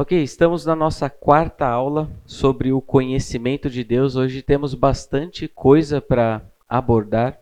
[0.00, 4.14] Ok, estamos na nossa quarta aula sobre o conhecimento de Deus.
[4.14, 7.36] Hoje temos bastante coisa para abordar,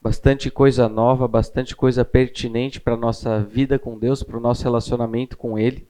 [0.00, 4.62] bastante coisa nova, bastante coisa pertinente para a nossa vida com Deus, para o nosso
[4.62, 5.88] relacionamento com Ele.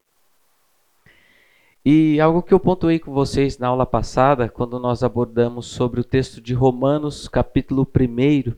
[1.84, 6.04] E algo que eu pontuei com vocês na aula passada, quando nós abordamos sobre o
[6.04, 8.54] texto de Romanos, capítulo 1,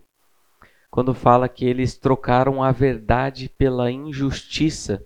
[0.88, 5.04] quando fala que eles trocaram a verdade pela injustiça.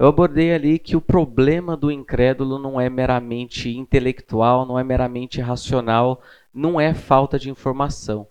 [0.00, 5.42] Eu abordei ali que o problema do incrédulo não é meramente intelectual, não é meramente
[5.42, 6.22] racional,
[6.54, 8.26] não é falta de informação.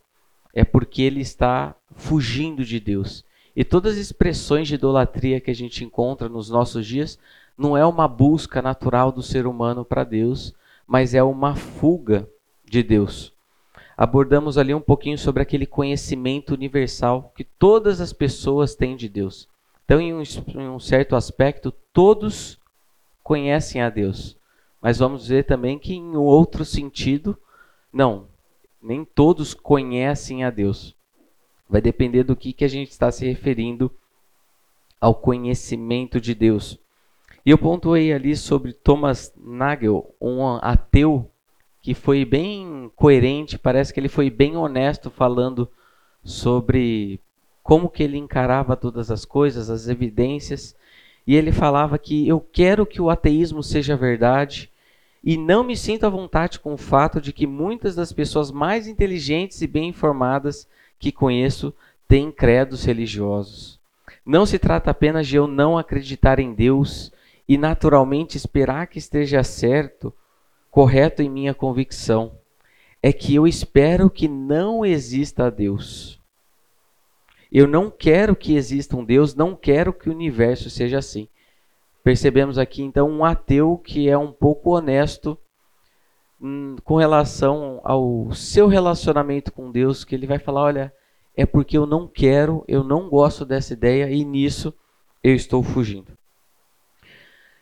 [0.52, 3.24] É porque ele está fugindo de Deus.
[3.56, 7.20] E todas as expressões de idolatria que a gente encontra nos nossos dias
[7.56, 10.56] não é uma busca natural do ser humano para Deus,
[10.88, 12.28] mas é uma fuga
[12.66, 13.32] de Deus.
[13.96, 19.48] Abordamos ali um pouquinho sobre aquele conhecimento universal que todas as pessoas têm de Deus.
[19.90, 22.60] Então, em um, em um certo aspecto, todos
[23.24, 24.38] conhecem a Deus.
[24.80, 27.36] Mas vamos ver também que, em outro sentido,
[27.92, 28.28] não,
[28.80, 30.96] nem todos conhecem a Deus.
[31.68, 33.92] Vai depender do que, que a gente está se referindo
[35.02, 36.78] ao conhecimento de Deus.
[37.44, 41.32] E eu pontuei ali sobre Thomas Nagel, um ateu
[41.82, 45.68] que foi bem coerente, parece que ele foi bem honesto falando
[46.24, 47.20] sobre
[47.70, 50.76] como que ele encarava todas as coisas, as evidências,
[51.28, 54.72] e ele falava que eu quero que o ateísmo seja verdade
[55.24, 58.88] e não me sinto à vontade com o fato de que muitas das pessoas mais
[58.88, 61.72] inteligentes e bem informadas que conheço
[62.08, 63.80] têm credos religiosos.
[64.26, 67.12] Não se trata apenas de eu não acreditar em Deus
[67.48, 70.12] e naturalmente esperar que esteja certo,
[70.72, 72.32] correto em minha convicção.
[73.00, 76.19] É que eu espero que não exista Deus.
[77.52, 81.28] Eu não quero que exista um Deus, não quero que o universo seja assim.
[82.04, 85.38] Percebemos aqui então um ateu que é um pouco honesto
[86.40, 90.94] hum, com relação ao seu relacionamento com Deus, que ele vai falar: olha,
[91.36, 94.74] é porque eu não quero, eu não gosto dessa ideia e nisso
[95.24, 96.18] eu estou fugindo.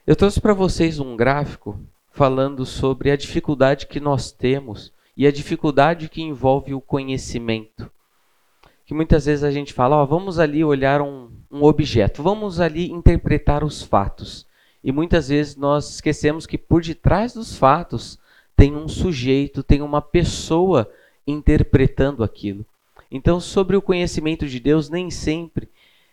[0.05, 1.79] Eu trouxe para vocês um gráfico
[2.11, 7.91] falando sobre a dificuldade que nós temos e a dificuldade que envolve o conhecimento
[8.87, 12.89] que muitas vezes a gente fala, ó, vamos ali olhar um, um objeto, vamos ali
[12.89, 14.47] interpretar os fatos.
[14.81, 18.17] E muitas vezes nós esquecemos que por detrás dos fatos
[18.55, 20.89] tem um sujeito, tem uma pessoa
[21.27, 22.65] interpretando aquilo.
[23.11, 25.67] Então, sobre o conhecimento de Deus, nem sempre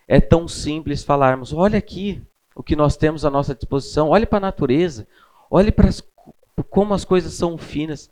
[0.08, 2.20] é tão simples falarmos: olha aqui
[2.56, 5.06] o que nós temos à nossa disposição, olhe para a natureza,
[5.48, 5.90] olhe para
[6.68, 8.10] como as coisas são finas,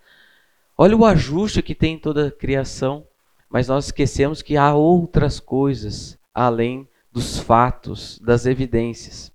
[0.78, 3.04] olhe o ajuste que tem em toda a criação
[3.52, 9.30] mas nós esquecemos que há outras coisas além dos fatos, das evidências.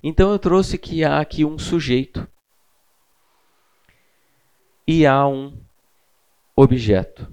[0.00, 2.28] Então eu trouxe que há aqui um sujeito
[4.86, 5.60] e há um
[6.54, 7.26] objeto.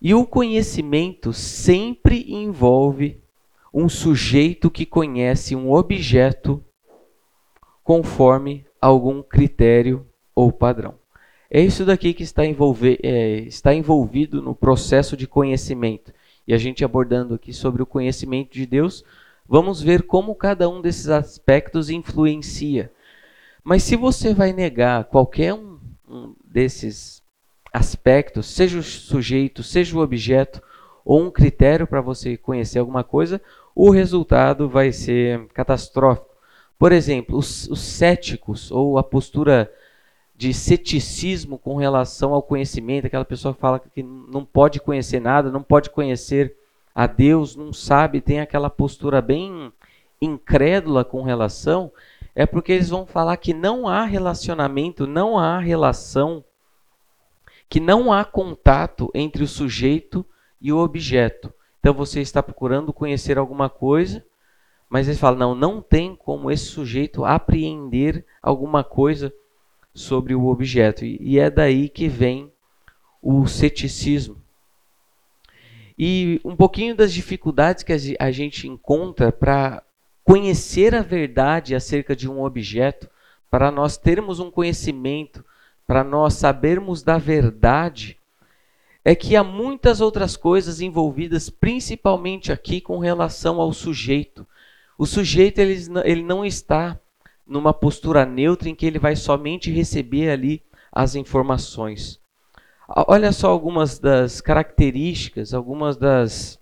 [0.00, 3.22] E o conhecimento sempre envolve
[3.72, 6.62] um sujeito que conhece um objeto
[7.82, 11.03] conforme algum critério ou padrão.
[11.54, 16.12] É isso daqui que está, envolver, é, está envolvido no processo de conhecimento.
[16.48, 19.04] E a gente abordando aqui sobre o conhecimento de Deus,
[19.46, 22.90] vamos ver como cada um desses aspectos influencia.
[23.62, 25.78] Mas se você vai negar qualquer um,
[26.08, 27.22] um desses
[27.72, 30.60] aspectos, seja o sujeito, seja o objeto,
[31.04, 33.40] ou um critério para você conhecer alguma coisa,
[33.76, 36.34] o resultado vai ser catastrófico.
[36.76, 39.70] Por exemplo, os, os céticos, ou a postura
[40.36, 45.50] de ceticismo com relação ao conhecimento, aquela pessoa que fala que não pode conhecer nada,
[45.50, 46.56] não pode conhecer
[46.94, 49.72] a Deus, não sabe, tem aquela postura bem
[50.20, 51.92] incrédula com relação,
[52.34, 56.44] é porque eles vão falar que não há relacionamento, não há relação,
[57.68, 60.24] que não há contato entre o sujeito
[60.60, 61.52] e o objeto.
[61.78, 64.24] Então você está procurando conhecer alguma coisa,
[64.88, 69.32] mas eles falam, não, não tem como esse sujeito apreender alguma coisa
[69.94, 71.04] sobre o objeto.
[71.04, 72.52] E é daí que vem
[73.22, 74.42] o ceticismo.
[75.96, 79.82] E um pouquinho das dificuldades que a gente encontra para
[80.24, 83.08] conhecer a verdade acerca de um objeto,
[83.50, 85.44] para nós termos um conhecimento,
[85.86, 88.18] para nós sabermos da verdade,
[89.04, 94.46] é que há muitas outras coisas envolvidas, principalmente aqui com relação ao sujeito.
[94.96, 96.98] O sujeito ele, não está
[97.46, 100.62] numa postura neutra em que ele vai somente receber ali
[100.92, 102.20] as informações.
[102.88, 106.60] Olha só algumas das características, algumas das,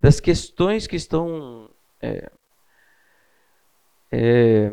[0.00, 1.68] das questões que estão
[2.00, 2.30] é,
[4.10, 4.72] é,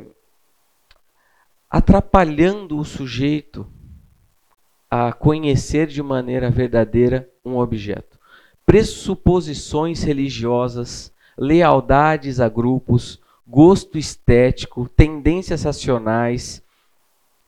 [1.70, 3.68] atrapalhando o sujeito
[4.90, 8.18] a conhecer de maneira verdadeira um objeto.
[8.66, 16.64] Pressuposições religiosas, lealdades a grupos, gosto estético, tendências racionais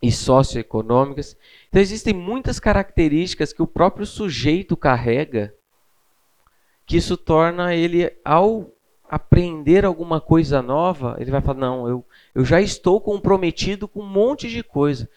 [0.01, 1.37] e socioeconômicas.
[1.69, 5.53] Então existem muitas características que o próprio sujeito carrega
[6.85, 8.69] que isso torna ele ao
[9.09, 14.09] aprender alguma coisa nova, ele vai falar: "Não, eu eu já estou comprometido com um
[14.09, 15.07] monte de coisa.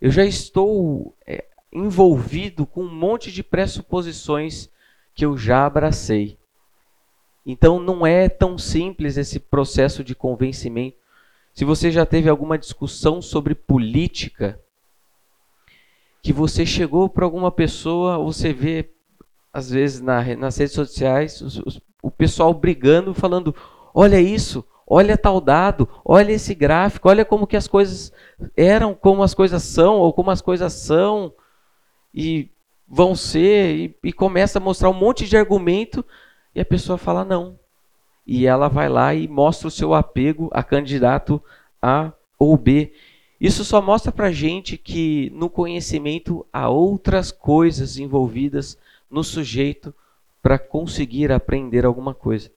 [0.00, 4.68] Eu já estou é, envolvido com um monte de pressuposições
[5.14, 6.36] que eu já abracei.
[7.44, 10.96] Então não é tão simples esse processo de convencimento.
[11.52, 14.58] Se você já teve alguma discussão sobre política,
[16.22, 18.90] que você chegou para alguma pessoa, você vê,
[19.52, 23.54] às vezes, na, nas redes sociais, os, os, o pessoal brigando, falando:
[23.94, 28.10] olha isso, olha tal dado, olha esse gráfico, olha como que as coisas
[28.56, 31.32] eram, como as coisas são, ou como as coisas são.
[32.12, 32.48] E
[32.88, 36.04] vão ser, e, e começa a mostrar um monte de argumento,
[36.54, 37.58] e a pessoa fala não.
[38.26, 41.42] E ela vai lá e mostra o seu apego a candidato
[41.82, 42.92] A ou B.
[43.40, 48.78] Isso só mostra para gente que no conhecimento há outras coisas envolvidas
[49.10, 49.94] no sujeito
[50.42, 52.50] para conseguir aprender alguma coisa.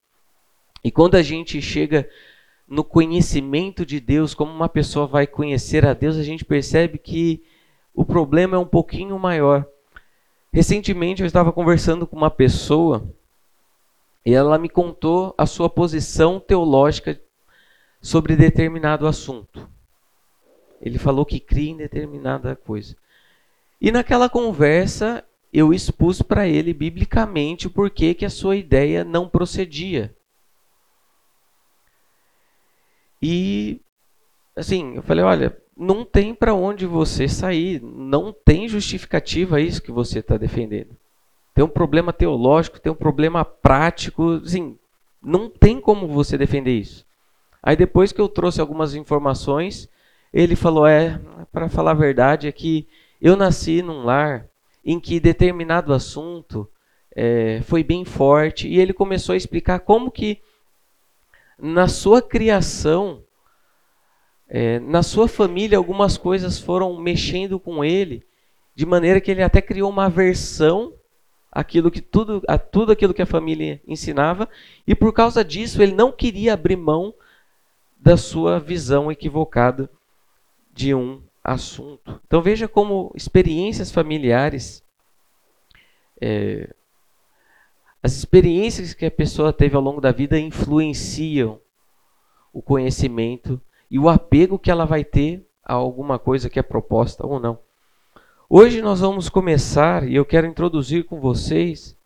[0.84, 2.10] E quando a gente chega
[2.68, 7.42] no conhecimento de Deus, como uma pessoa vai conhecer a Deus, a gente percebe que
[7.94, 9.66] o problema é um pouquinho maior.
[10.52, 13.10] Recentemente eu estava conversando com uma pessoa
[14.27, 17.18] e ela me contou a sua posição teológica
[18.01, 19.69] sobre determinado assunto.
[20.81, 22.94] Ele falou que cria em determinada coisa.
[23.79, 29.29] E naquela conversa eu expus para ele biblicamente o porquê que a sua ideia não
[29.29, 30.13] procedia.
[33.21, 33.79] E
[34.57, 39.89] assim, eu falei, olha, não tem para onde você sair, não tem justificativa isso que
[39.89, 40.97] você está defendendo.
[41.57, 44.77] Tem um problema teológico, tem um problema prático, assim,
[45.19, 47.04] não tem como você defender isso.
[47.63, 49.89] Aí depois que eu trouxe algumas informações,
[50.31, 51.19] ele falou, é,
[51.51, 52.88] para falar a verdade é que
[53.19, 54.45] eu nasci num lar
[54.86, 56.69] em que determinado assunto
[57.15, 60.39] é, foi bem forte e ele começou a explicar como que
[61.57, 63.24] na sua criação
[64.48, 68.24] é, na sua família, algumas coisas foram mexendo com ele,
[68.75, 70.94] de maneira que ele até criou uma aversão
[71.57, 74.48] àquilo que tudo, a tudo aquilo que a família ensinava,
[74.86, 77.15] e por causa disso ele não queria abrir mão
[77.98, 79.89] da sua visão equivocada
[80.71, 82.21] de um assunto.
[82.27, 84.83] Então veja como experiências familiares,
[86.21, 86.71] é,
[88.03, 91.60] as experiências que a pessoa teve ao longo da vida influenciam
[92.53, 97.25] o conhecimento e o apego que ela vai ter a alguma coisa que é proposta
[97.25, 97.57] ou não.
[98.50, 101.98] Hoje nós vamos começar e eu quero introduzir com vocês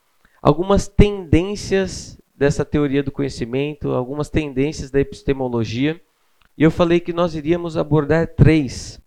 [0.41, 6.01] algumas tendências dessa teoria do conhecimento, algumas tendências da epistemologia.
[6.57, 8.99] E eu falei que nós iríamos abordar três.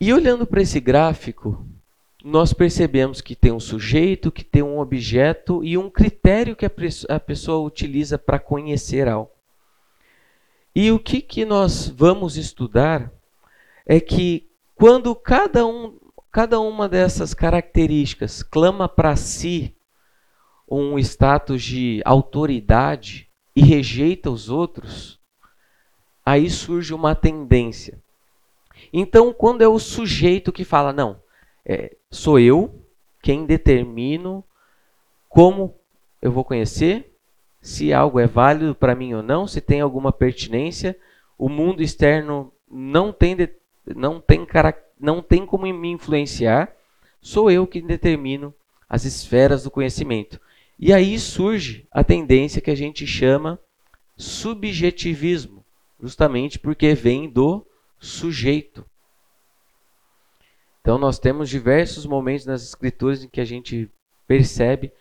[0.00, 1.64] E olhando para esse gráfico,
[2.24, 6.66] nós percebemos que tem um sujeito, que tem um objeto e um critério que
[7.08, 9.30] a pessoa utiliza para conhecer algo.
[10.74, 13.12] E o que, que nós vamos estudar
[13.86, 15.98] é que quando cada, um,
[16.30, 19.74] cada uma dessas características clama para si
[20.68, 25.20] um status de autoridade e rejeita os outros,
[26.24, 28.02] aí surge uma tendência.
[28.92, 31.20] Então, quando é o sujeito que fala, não,
[31.64, 32.82] é, sou eu
[33.22, 34.44] quem determino
[35.28, 35.74] como
[36.20, 37.14] eu vou conhecer,
[37.60, 40.98] se algo é válido para mim ou não, se tem alguma pertinência.
[41.38, 43.36] O mundo externo não tem,
[43.86, 44.46] não tem,
[44.98, 46.74] não tem como me influenciar.
[47.20, 48.54] Sou eu que determino
[48.88, 50.40] as esferas do conhecimento.
[50.78, 53.58] E aí surge a tendência que a gente chama
[54.16, 55.64] subjetivismo,
[56.00, 57.66] justamente porque vem do
[57.98, 58.84] sujeito.
[60.80, 63.90] Então nós temos diversos momentos nas escrituras em que a gente
[64.26, 64.92] percebe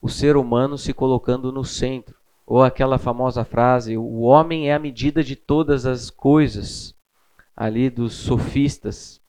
[0.00, 2.16] o ser humano se colocando no centro.
[2.46, 6.94] Ou aquela famosa frase: o homem é a medida de todas as coisas,
[7.58, 9.20] ali dos sofistas.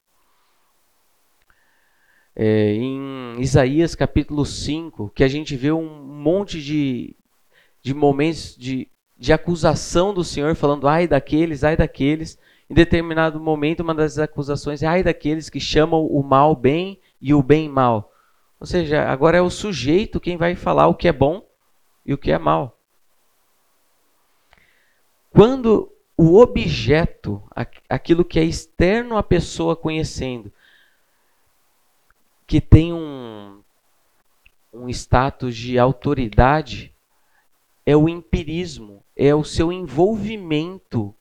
[2.35, 7.15] É, em Isaías capítulo 5, que a gente vê um monte de,
[7.81, 12.37] de momentos de, de acusação do Senhor, falando ai daqueles, ai daqueles.
[12.69, 17.33] Em determinado momento, uma das acusações é ai daqueles que chamam o mal bem e
[17.33, 18.13] o bem mal.
[18.59, 21.43] Ou seja, agora é o sujeito quem vai falar o que é bom
[22.05, 22.79] e o que é mal.
[25.31, 27.41] Quando o objeto,
[27.87, 30.51] aquilo que é externo à pessoa conhecendo,
[32.45, 33.63] que tem um,
[34.73, 36.93] um status de autoridade,
[37.85, 41.15] é o empirismo, é o seu envolvimento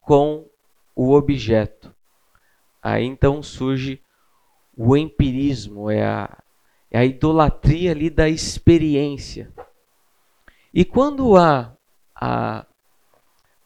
[0.00, 0.50] com
[0.92, 1.94] o objeto.
[2.82, 4.02] Aí então surge
[4.76, 6.42] o empirismo, é a,
[6.90, 9.52] é a idolatria ali da experiência.
[10.74, 11.76] E quando há
[12.16, 12.66] a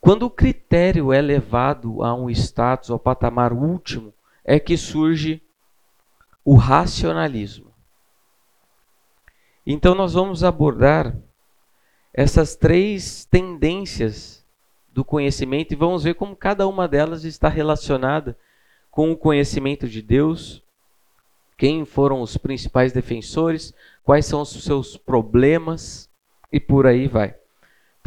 [0.01, 4.13] quando o critério é levado a um status, ao patamar último,
[4.45, 5.43] é que surge
[6.45, 7.73] o racionalismo.
[9.67, 11.17] Então, nós vamos abordar
[12.15, 14.45] essas três tendências
[14.93, 18.39] do conhecimento e vamos ver como cada uma delas está relacionada
[18.91, 20.63] com o conhecimento de Deus,
[21.59, 26.09] quem foram os principais defensores, quais são os seus problemas
[26.51, 27.35] e por aí vai.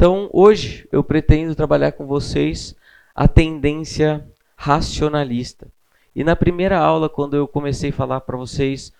[0.00, 2.74] Então, hoje eu pretendo trabalhar com vocês
[3.14, 4.26] a tendência
[4.56, 5.68] racionalista.
[6.16, 8.94] E na primeira aula, quando eu comecei a falar para vocês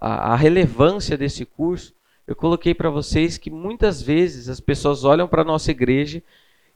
[0.00, 1.92] a, a, relevância desse curso,
[2.24, 6.22] eu coloquei para vocês que muitas vezes as pessoas olham para a nossa igreja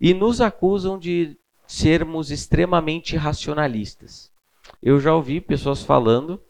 [0.01, 4.29] e nos acusam de sermos extremamente racionalistas.
[4.83, 6.43] Eu já ouvi pessoas falando,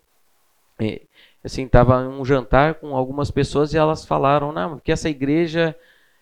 [0.78, 1.02] é,
[1.44, 5.76] assim, estava um jantar com algumas pessoas e elas falaram, não, que essa igreja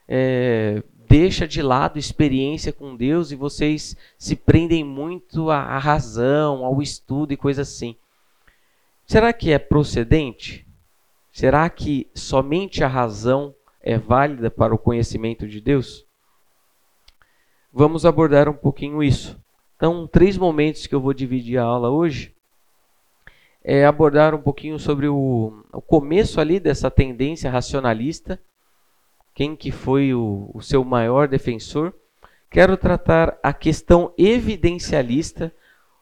[0.08, 6.82] é, deixa de lado experiência com Deus e vocês se prendem muito à razão, ao
[6.82, 7.96] estudo e coisas assim.
[9.06, 10.66] Será que é procedente?
[11.30, 16.04] Será que somente a razão é válida para o conhecimento de Deus?
[17.72, 19.38] Vamos abordar um pouquinho isso.
[19.76, 22.34] Então, três momentos que eu vou dividir a aula hoje
[23.62, 28.40] é abordar um pouquinho sobre o, o começo ali dessa tendência racionalista
[29.36, 31.92] quem que foi o, o seu maior defensor.
[32.50, 35.52] Quero tratar a questão evidencialista,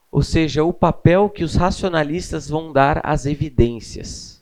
[0.09, 4.41] ou seja, o papel que os racionalistas vão dar às evidências.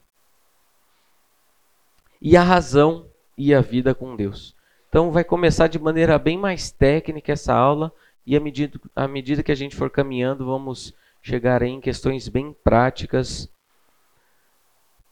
[2.21, 3.07] E a razão
[3.37, 4.55] e a vida com Deus.
[4.91, 7.91] Então vai começar de maneira bem mais técnica essa aula
[8.27, 12.55] e à medida, à medida que a gente for caminhando, vamos chegar em questões bem
[12.63, 13.49] práticas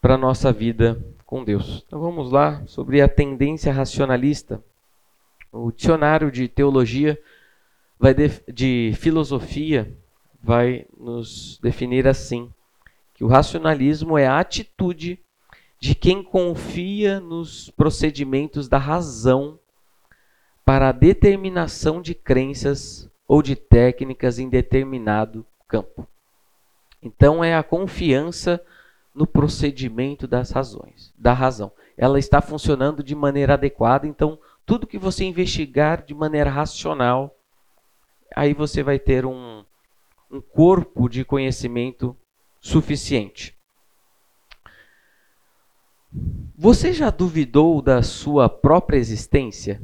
[0.00, 1.84] para a nossa vida com Deus.
[1.86, 4.62] Então vamos lá sobre a tendência racionalista.
[5.52, 7.20] O dicionário de teologia
[7.98, 9.96] vai de, de filosofia
[10.42, 12.50] vai nos definir assim:
[13.14, 15.18] que o racionalismo é a atitude
[15.78, 19.58] de quem confia nos procedimentos da razão
[20.64, 26.06] para a determinação de crenças ou de técnicas em determinado campo.
[27.02, 28.62] Então é a confiança
[29.14, 31.72] no procedimento das razões, da razão.
[31.96, 37.36] Ela está funcionando de maneira adequada, então tudo que você investigar de maneira racional,
[38.34, 39.64] aí você vai ter um,
[40.30, 42.16] um corpo de conhecimento
[42.60, 43.56] suficiente.
[46.56, 49.80] Você já duvidou da sua própria existência?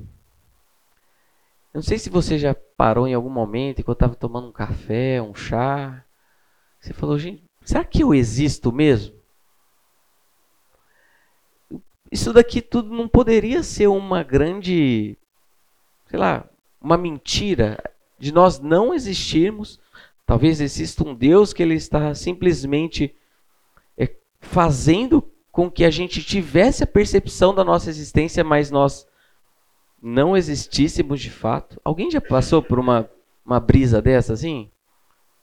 [1.77, 5.35] não sei se você já parou em algum momento, enquanto estava tomando um café, um
[5.35, 6.03] chá.
[6.81, 9.17] Você falou, gente, será que eu existo mesmo?
[12.11, 15.17] isso daqui tudo não poderia ser uma grande,
[16.07, 16.49] sei lá,
[16.81, 17.83] uma mentira
[18.19, 19.79] de nós não existirmos.
[20.25, 23.15] Talvez exista um Deus que ele está simplesmente
[23.97, 29.07] é, fazendo com que a gente tivesse a percepção da nossa existência, mas nós
[30.03, 31.81] não existíssemos de fato.
[31.85, 33.09] Alguém já passou por uma,
[33.45, 34.71] uma brisa dessa assim?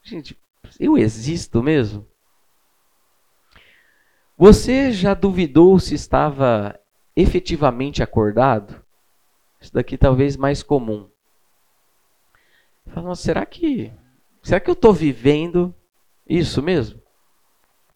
[0.02, 0.38] Gente,
[0.80, 2.06] eu existo mesmo?
[4.46, 6.78] Você já duvidou se estava
[7.16, 8.86] efetivamente acordado?
[9.62, 11.10] Isso daqui talvez mais comum.
[13.16, 13.94] Será que
[14.42, 15.74] será que eu estou vivendo
[16.28, 17.02] isso mesmo?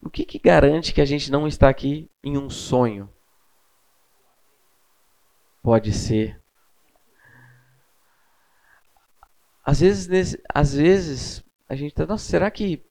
[0.01, 3.13] O que, que garante que a gente não está aqui em um sonho?
[5.61, 6.41] Pode ser.
[9.65, 12.87] Às vezes, às vezes a gente está, nossa, será que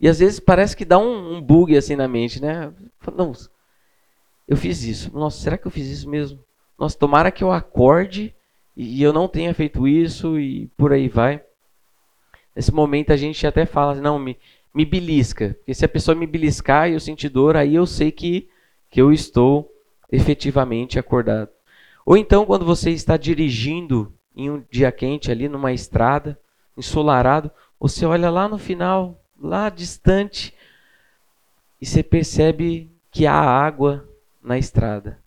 [0.00, 2.72] e às vezes parece que dá um, um bug assim na mente, né?
[3.16, 3.32] Não,
[4.46, 5.10] eu fiz isso.
[5.12, 6.38] Nossa, será que eu fiz isso mesmo?
[6.78, 8.34] Nossa, tomara que eu acorde
[8.76, 11.42] e eu não tenha feito isso e por aí vai.
[12.54, 14.38] Nesse momento a gente até fala, não, me,
[14.72, 15.56] me belisca.
[15.58, 18.48] Porque se a pessoa me beliscar e eu sentir dor, aí eu sei que,
[18.88, 19.68] que eu estou
[20.10, 21.50] efetivamente acordado.
[22.06, 26.38] Ou então quando você está dirigindo em um dia quente ali numa estrada,
[26.76, 30.54] ensolarado, você olha lá no final lá distante,
[31.80, 34.08] e você percebe que há água
[34.42, 35.18] na estrada.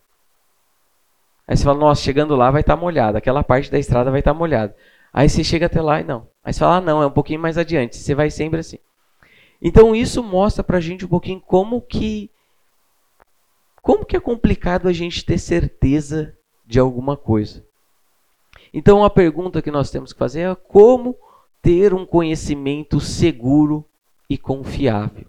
[1.46, 4.20] Aí você fala, nossa, chegando lá vai estar tá molhado, aquela parte da estrada vai
[4.20, 4.76] estar tá molhada.
[5.12, 6.28] Aí você chega até lá e não.
[6.42, 7.96] Aí você fala, ah, não, é um pouquinho mais adiante.
[7.96, 8.78] Você vai sempre assim.
[9.60, 12.30] Então isso mostra pra gente um pouquinho como que
[13.80, 17.64] como que é complicado a gente ter certeza de alguma coisa.
[18.72, 21.16] Então a pergunta que nós temos que fazer é como
[21.60, 23.84] ter um conhecimento seguro
[24.32, 25.26] e confiável.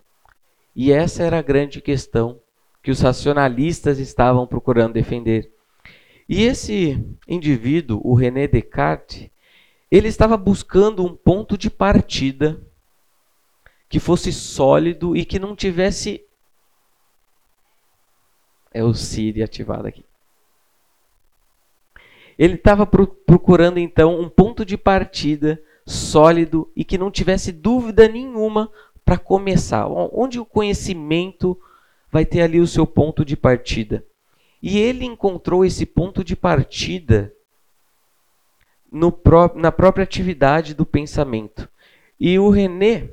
[0.74, 2.40] E essa era a grande questão
[2.82, 5.52] que os racionalistas estavam procurando defender.
[6.28, 9.30] E esse indivíduo, o René Descartes,
[9.92, 12.66] ele estava buscando um ponto de partida
[13.90, 16.24] que fosse sólido e que não tivesse.
[18.74, 20.06] É o Siri ativado aqui.
[22.40, 28.72] Ele estava procurando então um ponto de partida sólido e que não tivesse dúvida nenhuma
[29.04, 29.88] para começar.
[29.88, 31.60] Onde o conhecimento
[32.12, 34.06] vai ter ali o seu ponto de partida.
[34.62, 37.34] E ele encontrou esse ponto de partida
[39.24, 41.68] pró na própria atividade do pensamento.
[42.20, 43.10] E o René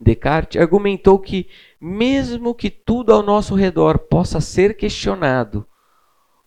[0.00, 1.48] Descartes argumentou que,
[1.80, 5.66] mesmo que tudo ao nosso redor possa ser questionado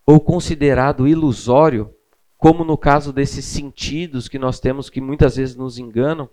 [0.06, 1.92] ou considerado ilusório,
[2.38, 6.28] como no caso desses sentidos que nós temos que muitas vezes nos enganam,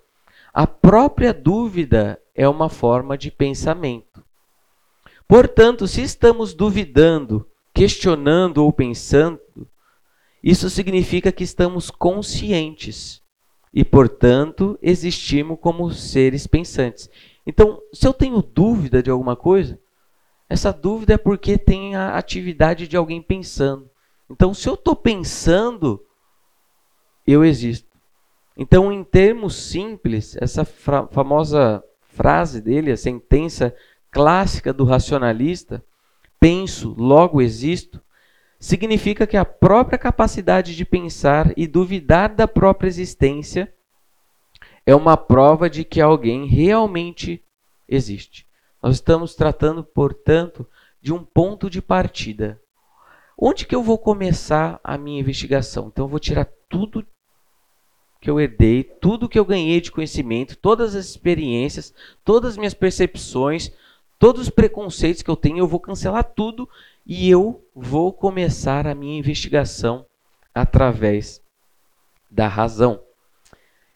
[0.53, 4.23] a própria dúvida é uma forma de pensamento.
[5.27, 9.39] Portanto, se estamos duvidando questionando ou pensando,
[10.43, 13.21] isso significa que estamos conscientes
[13.73, 17.09] e, portanto, existimos como seres pensantes.
[17.45, 19.79] Então, se eu tenho dúvida de alguma coisa,
[20.49, 23.89] essa dúvida é porque tem a atividade de alguém pensando.
[24.29, 26.03] Então, se eu estou pensando,
[27.25, 27.88] eu existo.
[28.61, 33.73] Então, em termos simples, essa famosa frase dele, a sentença
[34.11, 35.81] clássica do racionalista,
[36.41, 38.01] penso, logo existo,
[38.59, 43.73] significa que a própria capacidade de pensar e duvidar da própria existência
[44.85, 47.41] é uma prova de que alguém realmente
[47.87, 48.45] existe.
[48.83, 50.67] Nós estamos tratando, portanto,
[51.01, 52.59] de um ponto de partida.
[53.37, 55.87] Onde que eu vou começar a minha investigação?
[55.87, 57.07] Então eu vou tirar tudo
[58.21, 62.73] que eu herdei, tudo que eu ganhei de conhecimento, todas as experiências, todas as minhas
[62.73, 63.71] percepções,
[64.17, 66.67] todos os preconceitos que eu tenho, eu vou cancelar tudo
[67.05, 70.05] e eu vou começar a minha investigação
[70.53, 71.41] através
[72.29, 73.01] da razão.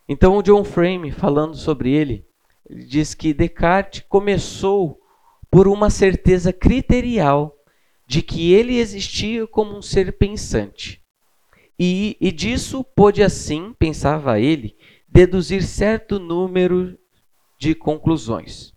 [0.08, 2.26] Então, o John Frame, falando sobre ele,
[2.70, 5.00] ele diz que Descartes começou
[5.52, 7.56] por uma certeza criterial
[8.08, 11.03] de que ele existia como um ser pensante.
[11.80, 16.98] E, e disso pôde assim, pensava ele, deduzir certo número
[17.58, 18.74] de conclusões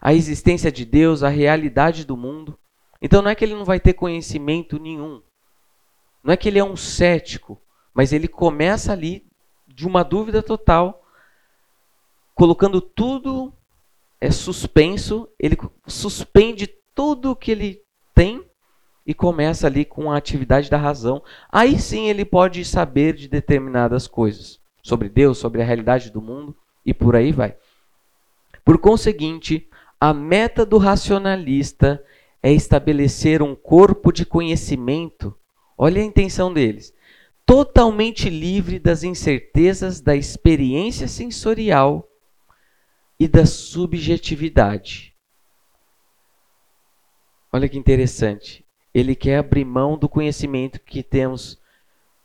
[0.00, 2.58] a existência de Deus, a realidade do mundo.
[3.00, 5.22] Então não é que ele não vai ter conhecimento nenhum.
[6.22, 7.60] Não é que ele é um cético,
[7.92, 9.26] mas ele começa ali
[9.66, 11.04] de uma dúvida total,
[12.34, 13.52] colocando tudo
[14.20, 17.82] é suspenso, ele suspende tudo o que ele
[18.14, 18.47] tem
[19.08, 21.22] e começa ali com a atividade da razão.
[21.50, 26.54] Aí sim ele pode saber de determinadas coisas sobre Deus, sobre a realidade do mundo
[26.84, 27.56] e por aí vai.
[28.62, 29.66] Por conseguinte,
[29.98, 32.04] a meta do racionalista
[32.42, 35.34] é estabelecer um corpo de conhecimento,
[35.76, 36.92] olha a intenção deles,
[37.46, 42.06] totalmente livre das incertezas da experiência sensorial
[43.18, 45.14] e da subjetividade.
[47.50, 48.67] Olha que interessante.
[48.98, 51.56] Ele quer abrir mão do conhecimento que temos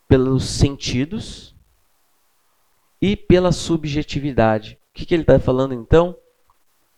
[0.07, 1.55] pelos sentidos
[2.99, 4.79] e pela subjetividade.
[4.89, 6.15] O que, que ele está falando então?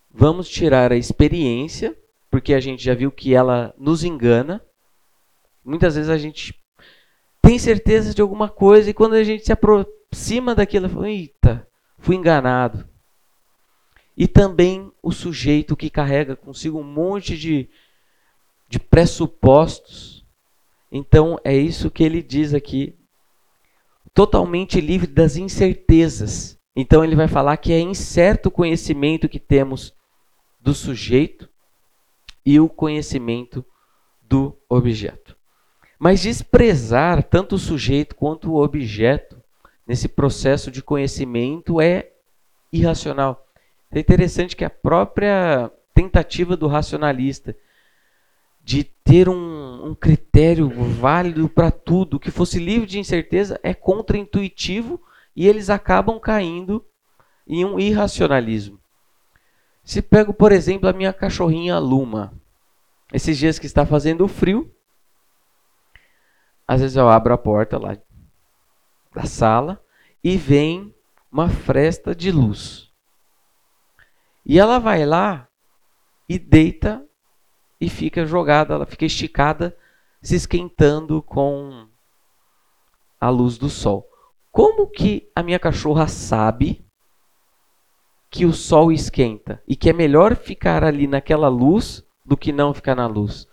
[0.10, 1.94] Vamos tirar a experiência,
[2.32, 4.64] porque a gente já viu que ela nos engana.
[5.64, 6.56] Muitas vezes a gente
[7.42, 11.68] tem certeza de alguma coisa e quando a gente se aproxima daquilo, fala, eita,
[12.00, 12.88] fui enganado.
[14.16, 17.70] E também o sujeito que carrega consigo um monte de,
[18.68, 20.26] de pressupostos.
[20.92, 22.96] Então é isso que ele diz aqui.
[24.14, 26.58] Totalmente livre das incertezas.
[26.76, 29.94] Então ele vai falar que é incerto o conhecimento que temos
[30.60, 31.50] do sujeito
[32.46, 33.66] e o conhecimento
[34.22, 35.36] do objeto.
[35.98, 39.42] Mas desprezar tanto o sujeito quanto o objeto
[39.88, 42.12] nesse processo de conhecimento é
[42.72, 43.48] irracional.
[43.92, 47.56] É interessante que a própria tentativa do racionalista
[48.66, 50.68] de ter um, um critério
[51.00, 55.00] válido para tudo, que fosse livre de incerteza, é contraintuitivo
[55.36, 56.84] e eles acabam caindo
[57.48, 58.80] em um irracionalismo.
[59.84, 62.34] Se pego, por exemplo, a minha cachorrinha Luma,
[63.14, 64.74] esses dias que está fazendo frio,
[66.68, 67.96] às vezes eu abro a porta lá
[69.14, 69.80] da sala
[70.24, 70.92] e vem
[71.32, 72.92] uma fresta de luz.
[74.44, 75.48] E ela vai lá
[76.28, 77.05] e deita
[77.80, 79.76] e fica jogada, ela fica esticada,
[80.22, 81.88] se esquentando com
[83.20, 84.10] a luz do sol.
[84.52, 86.86] Como que a minha cachorra sabe
[88.30, 92.74] que o sol esquenta e que é melhor ficar ali naquela luz do que não
[92.74, 93.48] ficar na luz?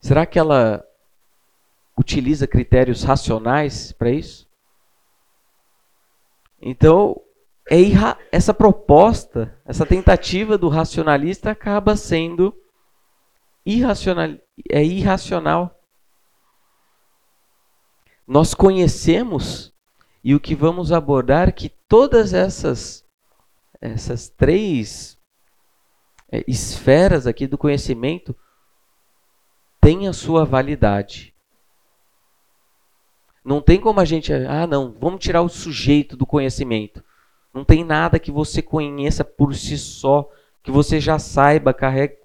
[0.00, 0.84] Será que ela
[1.96, 4.48] utiliza critérios racionais para isso?
[6.60, 7.20] Então,
[7.70, 7.76] é
[8.30, 12.54] essa proposta, essa tentativa do racionalista acaba sendo
[13.64, 14.36] irracional,
[14.70, 15.80] é irracional.
[18.26, 19.72] Nós conhecemos
[20.22, 23.04] e o que vamos abordar que todas essas
[23.80, 25.18] essas três
[26.32, 28.34] é, esferas aqui do conhecimento
[29.78, 31.34] têm a sua validade.
[33.44, 37.04] Não tem como a gente, ah, não, vamos tirar o sujeito do conhecimento.
[37.52, 40.28] Não tem nada que você conheça por si só,
[40.62, 42.16] que você já saiba, carregue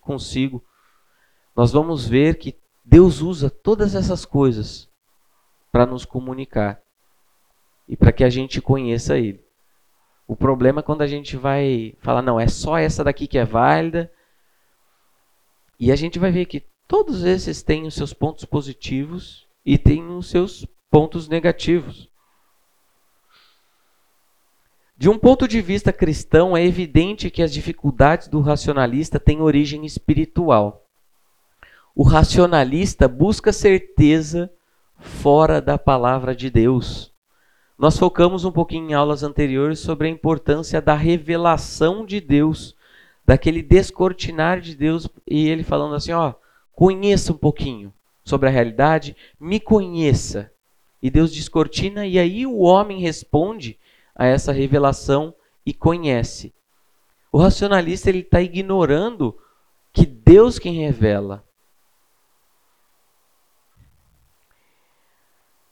[0.00, 0.64] consigo.
[1.54, 4.90] Nós vamos ver que Deus usa todas essas coisas
[5.70, 6.82] para nos comunicar
[7.88, 9.44] e para que a gente conheça Ele.
[10.26, 13.44] O problema é quando a gente vai falar, não, é só essa daqui que é
[13.44, 14.10] válida.
[15.78, 20.08] E a gente vai ver que todos esses têm os seus pontos positivos e têm
[20.08, 22.10] os seus pontos negativos.
[24.96, 29.84] De um ponto de vista cristão, é evidente que as dificuldades do racionalista têm origem
[29.84, 30.83] espiritual.
[31.96, 34.50] O racionalista busca certeza
[34.98, 37.12] fora da palavra de Deus.
[37.78, 42.74] Nós focamos um pouquinho em aulas anteriores sobre a importância da revelação de Deus,
[43.24, 46.34] daquele descortinar de Deus, e ele falando assim: ó,
[46.72, 50.50] conheça um pouquinho sobre a realidade, me conheça.
[51.00, 53.78] E Deus descortina, e aí o homem responde
[54.16, 55.32] a essa revelação
[55.64, 56.52] e conhece.
[57.30, 59.38] O racionalista ele está ignorando
[59.92, 61.44] que Deus quem revela.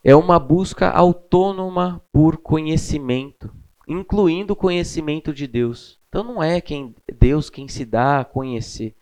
[0.04, 3.54] É uma busca autônoma por conhecimento,
[3.86, 5.98] incluindo o conhecimento de Deus.
[6.08, 8.94] Então não é quem Deus quem se dá a conhecer,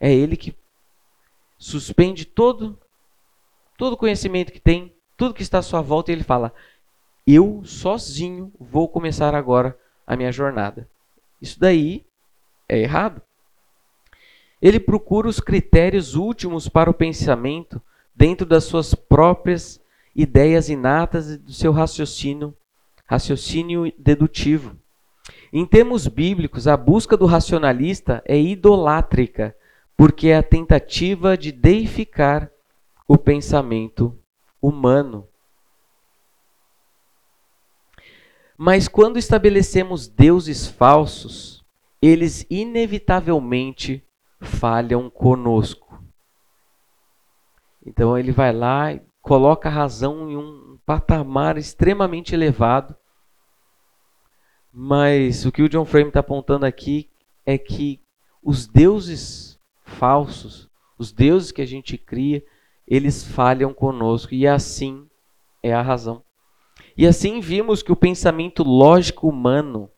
[0.00, 0.54] é Ele que
[1.58, 2.78] suspende todo
[3.76, 6.52] todo conhecimento que tem, tudo que está à sua volta, e Ele fala:
[7.30, 10.88] eu sozinho vou começar agora a minha jornada.
[11.42, 12.06] Isso daí
[12.66, 13.20] é errado.
[14.62, 17.82] Ele procura os critérios últimos para o pensamento
[18.14, 19.78] dentro das suas próprias
[20.14, 22.54] ideias inatas do seu raciocínio,
[23.06, 24.76] raciocínio dedutivo.
[25.52, 29.56] Em termos bíblicos, a busca do racionalista é idolátrica,
[29.96, 32.50] porque é a tentativa de deificar
[33.06, 34.18] o pensamento
[34.60, 35.26] humano.
[38.56, 41.64] Mas quando estabelecemos deuses falsos,
[42.02, 44.04] eles inevitavelmente
[44.40, 46.02] falham conosco.
[47.84, 52.96] Então ele vai lá e coloca a razão em um patamar extremamente elevado.
[54.72, 57.10] Mas o que o John Frame está apontando aqui
[57.44, 58.00] é que
[58.42, 62.42] os deuses falsos, os deuses que a gente cria,
[62.86, 65.06] eles falham conosco e assim
[65.62, 66.22] é a razão.
[66.96, 69.90] E assim vimos que o pensamento lógico humano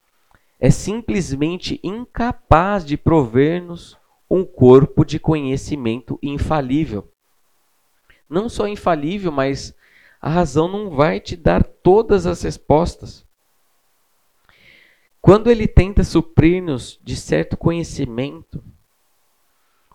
[0.59, 3.97] é simplesmente incapaz de prover-nos
[4.29, 7.09] um corpo de conhecimento infalível.
[8.31, 9.75] Não só infalível, mas
[10.23, 13.27] a razão não vai te dar todas as respostas.
[15.21, 18.63] Quando ele tenta suprir-nos de certo conhecimento,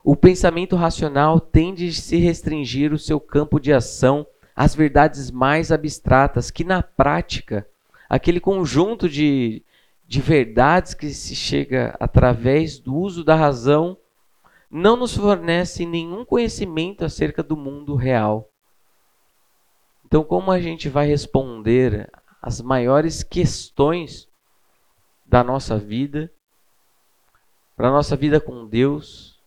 [0.04, 5.72] o pensamento racional tende a se restringir o seu campo de ação as verdades mais
[5.72, 7.68] abstratas, que na prática,
[8.08, 9.64] aquele conjunto de,
[10.08, 13.98] de verdades que se chega através do uso da razão,
[14.76, 18.52] não nos fornece nenhum conhecimento acerca do mundo real.
[20.06, 22.12] Então, como a gente vai responder
[22.42, 24.28] às maiores questões
[25.26, 26.30] da nossa vida,
[27.76, 29.42] para a nossa vida com Deus,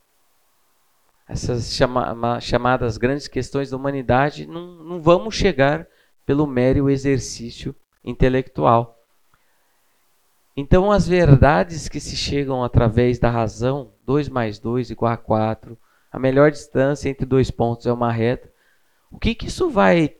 [1.27, 5.87] essas chama, chamadas grandes questões da humanidade, não, não vamos chegar
[6.25, 8.98] pelo mero exercício intelectual.
[10.59, 15.77] Então, as verdades que se chegam através da razão, 2 mais 2 igual a 4,
[16.11, 18.51] a melhor distância entre dois pontos é uma reta,
[19.09, 20.17] o que, que isso vai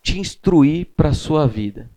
[0.00, 1.90] te instruir para a sua vida?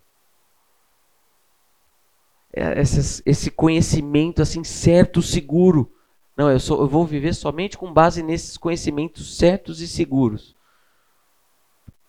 [2.51, 5.93] É, esse conhecimento assim certo, seguro,
[6.35, 10.55] não, eu, sou, eu vou viver somente com base nesses conhecimentos certos e seguros.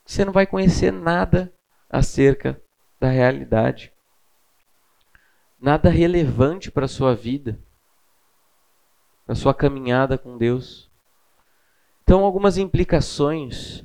[0.06, 1.52] Você não vai conhecer nada
[1.90, 2.58] acerca
[2.98, 3.92] da realidade.
[5.66, 7.58] Nada relevante para a sua vida,
[9.24, 10.88] para a sua caminhada com Deus.
[12.04, 13.84] Então, algumas implicações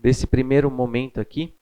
[0.00, 1.52] desse primeiro momento aqui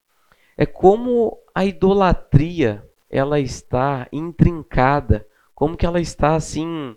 [0.58, 6.94] é como a idolatria ela está intrincada, como que ela está assim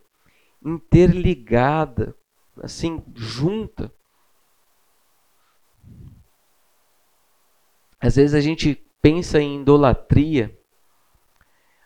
[0.62, 2.14] interligada,
[2.62, 3.90] assim junta.
[8.02, 10.59] Às vezes a gente pensa em idolatria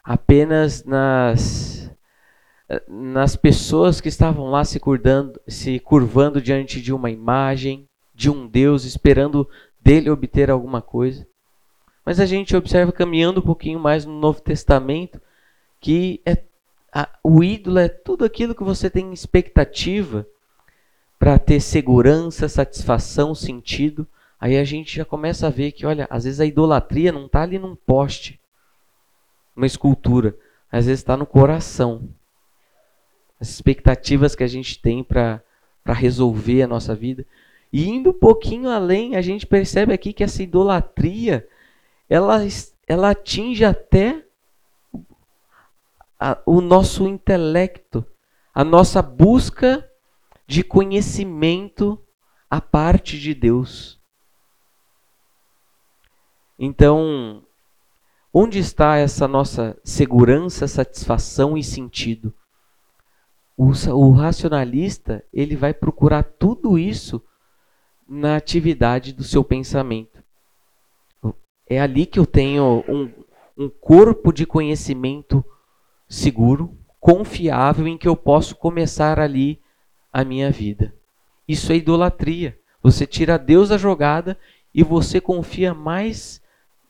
[0.03, 1.83] apenas nas
[2.87, 8.47] nas pessoas que estavam lá se curvando, se curvando diante de uma imagem, de um
[8.47, 9.47] Deus, esperando
[9.79, 11.27] dele obter alguma coisa.
[12.05, 15.21] Mas a gente observa caminhando um pouquinho mais no Novo Testamento
[15.79, 16.37] que é,
[16.93, 20.25] a, o ídolo é tudo aquilo que você tem expectativa
[21.19, 24.07] para ter segurança, satisfação, sentido.
[24.39, 27.41] Aí a gente já começa a ver que, olha, às vezes a idolatria não está
[27.41, 28.39] ali num poste,
[29.55, 30.37] uma escultura,
[30.71, 32.09] às vezes está no coração.
[33.39, 35.41] As expectativas que a gente tem para
[35.87, 37.25] resolver a nossa vida.
[37.71, 41.47] E indo um pouquinho além, a gente percebe aqui que essa idolatria
[42.09, 42.39] ela,
[42.87, 44.23] ela atinge até
[46.19, 48.05] a, o nosso intelecto,
[48.53, 49.89] a nossa busca
[50.45, 51.99] de conhecimento
[52.49, 53.99] a parte de Deus.
[56.59, 57.43] Então,
[58.33, 62.33] onde está essa nossa segurança, satisfação e sentido?
[63.55, 67.21] O, o racionalista ele vai procurar tudo isso
[68.07, 70.23] na atividade do seu pensamento.
[71.67, 73.11] É ali que eu tenho um,
[73.57, 75.45] um corpo de conhecimento
[76.09, 79.61] seguro, confiável, em que eu posso começar ali
[80.11, 80.93] a minha vida.
[81.47, 82.59] Isso é idolatria.
[82.81, 84.37] Você tira Deus da jogada
[84.73, 86.41] e você confia mais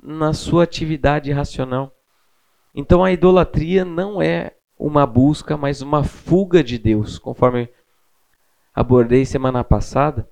[0.04, 1.96] na sua atividade racional.
[2.76, 7.70] Então a idolatria não é uma busca, mas uma fuga de Deus, conforme
[8.76, 10.30] abordei semana passada.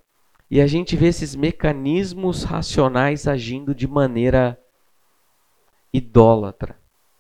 [0.50, 4.60] E a gente vê esses mecanismos racionais agindo de maneira
[5.94, 6.78] idólatra,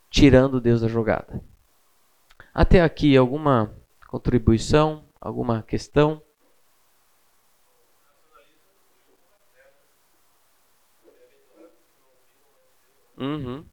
[0.09, 1.41] tirando Deus da jogada.
[2.53, 3.73] Até aqui, alguma
[4.07, 6.21] contribuição, alguma questão?
[13.21, 13.63] Uhum.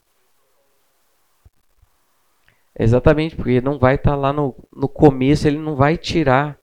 [2.78, 6.58] Exatamente, porque não vai estar tá lá no, no começo, ele não vai tirar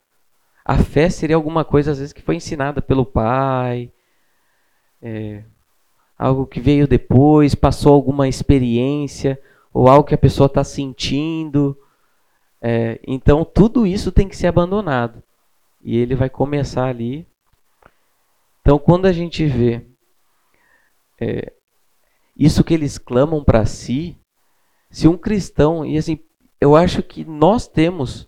[0.65, 3.91] a fé seria alguma coisa, às vezes, que foi ensinada pelo pai,
[4.99, 5.43] é,
[6.17, 9.39] algo que veio depois, passou alguma experiência,
[9.71, 11.77] ou algo que a pessoa está sentindo.
[12.59, 15.21] É, então, tudo isso tem que ser abandonado.
[15.83, 17.27] E ele vai começar ali.
[18.61, 19.85] Então, quando a gente vê
[21.21, 21.53] é,
[22.35, 24.19] isso que eles clamam para si,
[24.89, 26.19] se um cristão, e assim,
[26.59, 28.27] eu acho que nós temos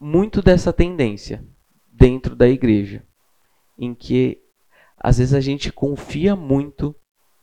[0.00, 1.46] muito dessa tendência
[1.86, 3.06] dentro da igreja,
[3.78, 4.42] em que
[4.98, 6.94] às vezes a gente confia muito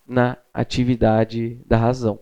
[0.08, 2.19] na atividade da razão.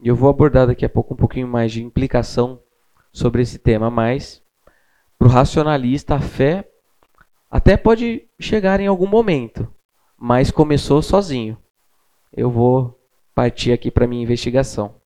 [0.00, 2.62] E eu vou abordar daqui a pouco um pouquinho mais de implicação
[3.12, 4.42] sobre esse tema, mas
[5.18, 6.70] para o racionalista a fé
[7.50, 9.72] até pode chegar em algum momento,
[10.18, 11.56] mas começou sozinho.
[12.32, 12.98] Eu vou
[13.34, 14.98] partir aqui para minha investigação.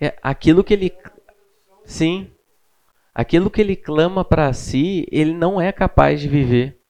[0.00, 0.96] É, aquilo que ele.
[1.84, 2.30] Sim.
[3.12, 6.80] Aquilo que ele clama para si, ele não é capaz de viver.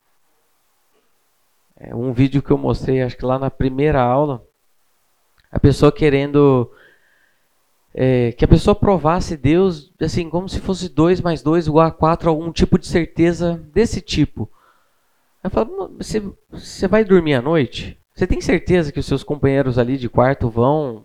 [1.81, 4.45] É um vídeo que eu mostrei, acho que lá na primeira aula,
[5.51, 6.71] a pessoa querendo
[7.95, 11.91] é, que a pessoa provasse Deus assim como se fosse 2 mais 2 igual a
[11.91, 14.51] 4, algum tipo de certeza desse tipo.
[15.43, 17.99] Eu falo, você, você vai dormir à noite?
[18.14, 21.05] Você tem certeza que os seus companheiros ali de quarto vão,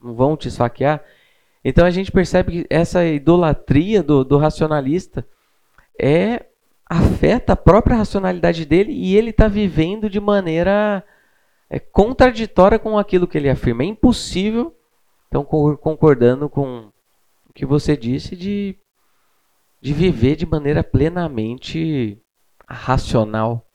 [0.00, 1.02] vão te esfaquear?
[1.64, 5.26] Então a gente percebe que essa idolatria do, do racionalista
[6.00, 6.46] é
[6.86, 11.04] afeta a própria racionalidade dele e ele está vivendo de maneira
[11.68, 13.82] é, contraditória com aquilo que ele afirma.
[13.82, 14.76] É impossível,
[15.28, 16.92] então concordando com
[17.48, 18.76] o que você disse, de,
[19.80, 22.20] de viver de maneira plenamente
[22.68, 23.66] racional.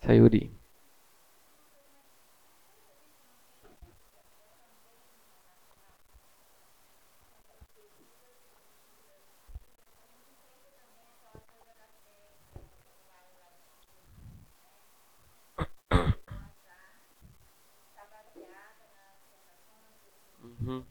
[0.00, 0.58] Sayuri.
[20.60, 20.84] Uhum.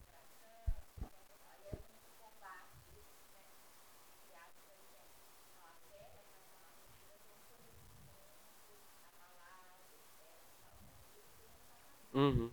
[12.18, 12.50] Uhum.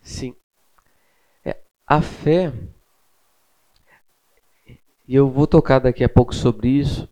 [0.00, 0.36] Sim.
[1.44, 2.52] É, a fé,
[5.08, 7.08] e eu vou tocar daqui a pouco sobre isso,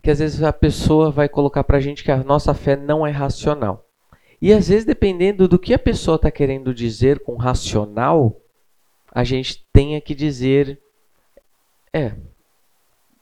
[0.00, 3.04] que às vezes a pessoa vai colocar para a gente que a nossa fé não
[3.04, 3.84] é racional.
[4.40, 8.40] E às vezes, dependendo do que a pessoa está querendo dizer com racional,
[9.10, 10.80] a gente tenha que dizer,
[11.92, 12.14] é,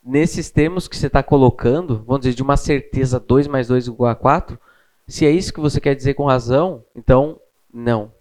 [0.03, 4.11] nesses termos que você está colocando, vamos dizer, de uma certeza 2 mais 2 igual
[4.11, 4.59] a 4,
[5.07, 7.39] se é isso que você quer dizer com razão, então
[7.73, 8.11] não.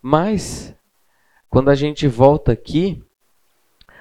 [0.00, 0.74] Mas,
[1.50, 3.02] quando a gente volta aqui,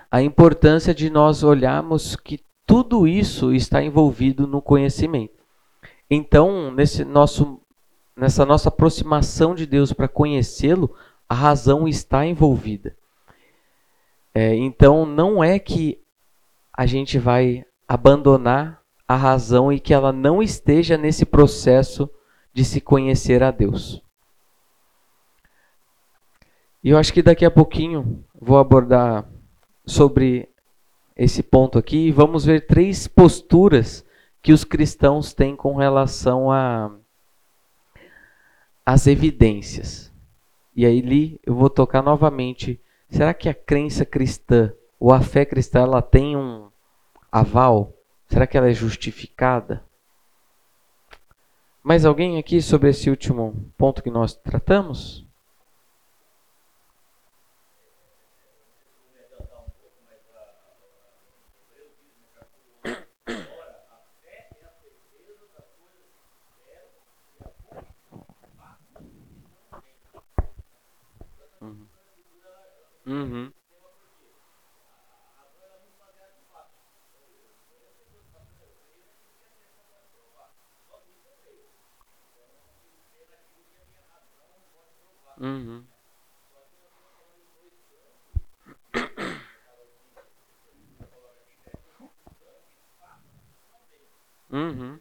[0.10, 5.34] a importância de nós olharmos que tudo isso está envolvido no conhecimento.
[6.10, 7.62] Então, nesse nosso,
[8.16, 10.96] nessa nossa aproximação de Deus para conhecê-lo,
[11.28, 12.96] a razão está envolvida.
[14.34, 16.00] É, então, não é que
[16.72, 22.10] a gente vai abandonar a razão e que ela não esteja nesse processo
[22.54, 24.02] de se conhecer a Deus.
[26.84, 29.28] E eu acho que daqui a pouquinho vou abordar
[29.86, 30.50] sobre
[31.16, 34.06] esse ponto aqui e vamos ver três posturas
[34.42, 36.92] que os cristãos têm com relação a
[38.86, 40.14] as evidências.
[40.74, 45.44] E aí ali eu vou tocar novamente, será que a crença cristã ou a fé
[45.44, 46.70] cristã ela tem um
[47.32, 47.97] aval?
[48.30, 49.84] Será que ela é justificada?
[51.82, 55.26] Mais alguém aqui sobre esse último ponto que nós tratamos?
[73.08, 73.57] Uhum.
[85.40, 85.88] Uhum.
[94.52, 95.00] Uhum.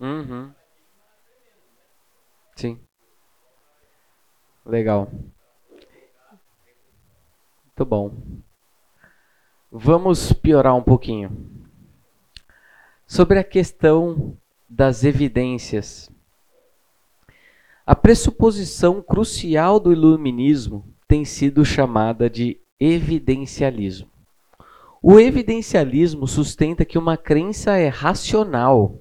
[0.00, 0.54] Uhum.
[2.56, 2.80] Sim.
[4.64, 5.10] Legal.
[7.64, 8.14] Muito bom.
[9.70, 11.50] Vamos piorar um pouquinho.
[13.06, 14.36] Sobre a questão
[14.68, 16.10] das evidências.
[17.84, 24.08] A pressuposição crucial do iluminismo tem sido chamada de evidencialismo.
[25.02, 29.00] O evidencialismo sustenta que uma crença é racional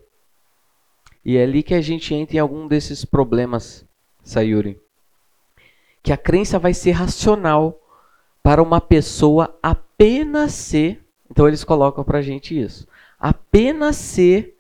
[1.24, 3.86] e é ali que a gente entra em algum desses problemas,
[4.24, 4.80] Sayuri.
[6.04, 7.80] Que a crença vai ser racional
[8.42, 11.06] para uma pessoa apenas ser.
[11.30, 12.88] Então eles colocam para a gente isso.
[13.20, 14.54] Apenas se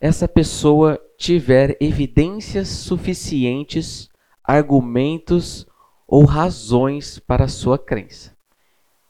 [0.00, 4.08] essa pessoa tiver evidências suficientes,
[4.42, 5.66] argumentos
[6.06, 8.34] ou razões para a sua crença.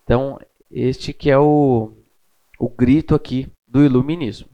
[0.04, 0.38] Então,
[0.70, 1.92] este que é o,
[2.58, 4.48] o grito aqui do iluminismo.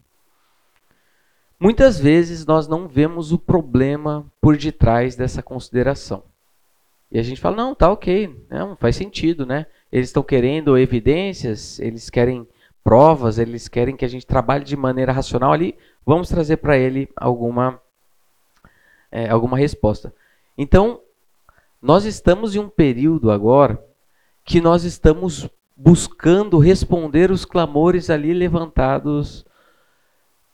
[1.58, 6.22] Muitas vezes nós não vemos o problema por detrás dessa consideração.
[7.10, 9.66] E a gente fala, não, tá ok, não faz sentido, né?
[9.92, 12.46] Eles estão querendo evidências, eles querem
[12.82, 17.08] provas, eles querem que a gente trabalhe de maneira racional ali, vamos trazer para ele
[17.16, 17.80] alguma,
[19.10, 20.14] é, alguma resposta.
[20.58, 21.00] Então,
[21.80, 23.82] nós estamos em um período agora
[24.44, 29.44] que nós estamos buscando responder os clamores ali levantados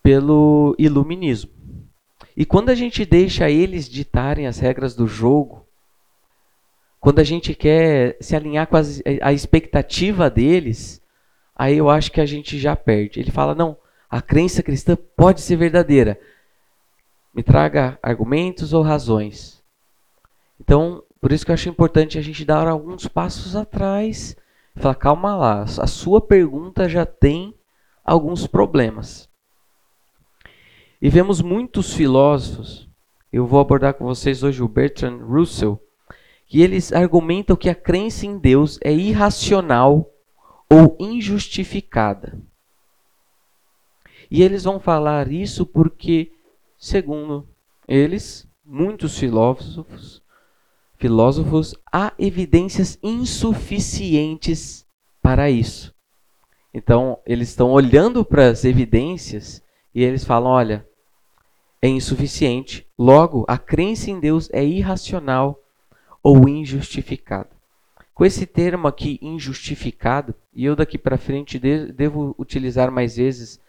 [0.03, 1.51] pelo iluminismo.
[2.37, 5.67] E quando a gente deixa eles ditarem as regras do jogo,
[7.03, 11.03] quando a gente quer se alinhar com as, a expectativa deles,
[11.53, 13.19] aí eu acho que a gente já perde.
[13.19, 13.77] Ele fala: não,
[14.09, 16.17] a crença cristã pode ser verdadeira.
[17.35, 19.61] Me traga argumentos ou razões.
[20.61, 24.37] Então, por isso que eu acho importante a gente dar alguns passos atrás
[24.77, 27.53] falar: calma lá, a sua pergunta já tem
[28.05, 29.29] alguns problemas.
[31.01, 32.89] E vemos muitos filósofos,
[33.33, 35.83] eu vou abordar com vocês hoje o Bertrand Russell,
[36.53, 40.13] que eles argumentam que a crença em Deus é irracional
[40.69, 42.39] ou injustificada.
[44.31, 46.31] E eles vão falar isso porque,
[46.77, 47.49] segundo
[47.89, 50.23] eles, muitos filósofos,
[50.99, 54.87] filósofos, há evidências insuficientes
[55.23, 55.95] para isso.
[56.75, 59.63] Então, eles estão olhando para as evidências
[59.95, 60.87] e eles falam: olha,
[61.81, 62.87] é insuficiente.
[62.99, 65.62] Logo, a crença em Deus é irracional
[66.23, 67.51] ou injustificada.
[68.15, 73.61] Com esse termo aqui, injustificado, e eu daqui para frente devo utilizar mais vezes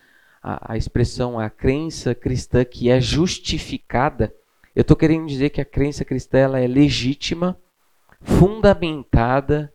[0.41, 4.34] a, a expressão, a crença cristã que é justificada,
[4.76, 7.58] eu estou querendo dizer que a crença cristã ela é legítima,
[8.22, 9.74] fundamentada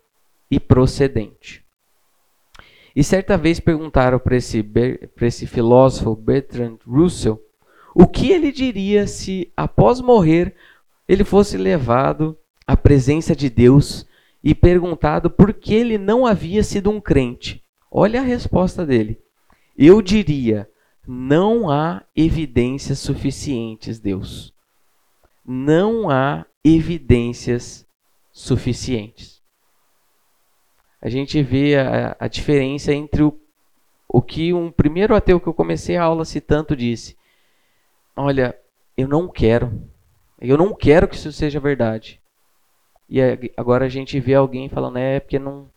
[0.50, 1.64] e procedente.
[2.94, 4.64] E certa vez perguntaram para esse,
[5.22, 7.40] esse filósofo Bertrand Russell
[7.94, 10.54] o que ele diria se, após morrer,
[11.08, 12.38] ele fosse levado
[12.68, 14.06] à presença de Deus
[14.44, 17.64] e perguntado por que ele não havia sido um crente.
[17.90, 19.18] Olha a resposta dele.
[19.76, 20.68] Eu diria:
[21.06, 24.52] não há evidências suficientes, Deus.
[25.46, 27.86] Não há evidências
[28.30, 29.42] suficientes.
[31.00, 33.40] A gente vê a, a diferença entre o,
[34.06, 37.16] o que um primeiro ateu que eu comecei a aula citando disse.
[38.14, 38.54] Olha,
[38.94, 39.88] eu não quero.
[40.38, 42.20] Eu não quero que isso seja verdade.
[43.08, 43.20] E
[43.56, 45.70] agora a gente vê alguém falando, é porque não,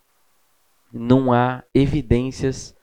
[0.91, 2.75] não há evidências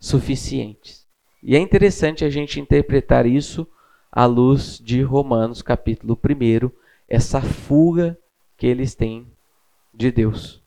[0.00, 1.06] suficientes.
[1.42, 3.66] E é interessante a gente interpretar isso
[4.10, 6.70] à luz de Romanos, capítulo 1,
[7.08, 8.18] essa fuga
[8.56, 9.30] que eles têm
[9.92, 10.62] de Deus.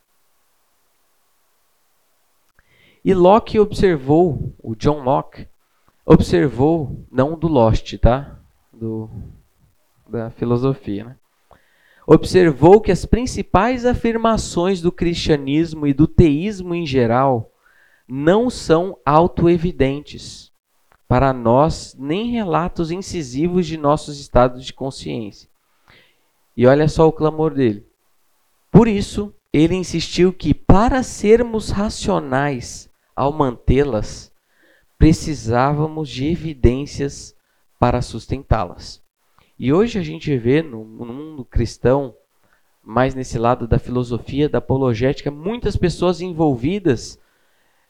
[3.04, 5.48] E Locke observou, o John Locke,
[6.06, 8.40] observou, não do Lost, tá?
[8.72, 9.10] Do,
[10.08, 11.18] da filosofia, né?
[12.10, 17.52] Observou que as principais afirmações do cristianismo e do teísmo em geral
[18.08, 20.54] não são autoevidentes
[21.06, 25.50] para nós, nem relatos incisivos de nossos estados de consciência.
[26.56, 27.86] E olha só o clamor dele.
[28.72, 34.32] Por isso, ele insistiu que para sermos racionais ao mantê-las,
[34.98, 37.36] precisávamos de evidências
[37.78, 39.06] para sustentá-las.
[39.60, 42.14] E hoje a gente vê no mundo cristão,
[42.84, 47.20] mais nesse lado da filosofia, da apologética, muitas pessoas envolvidas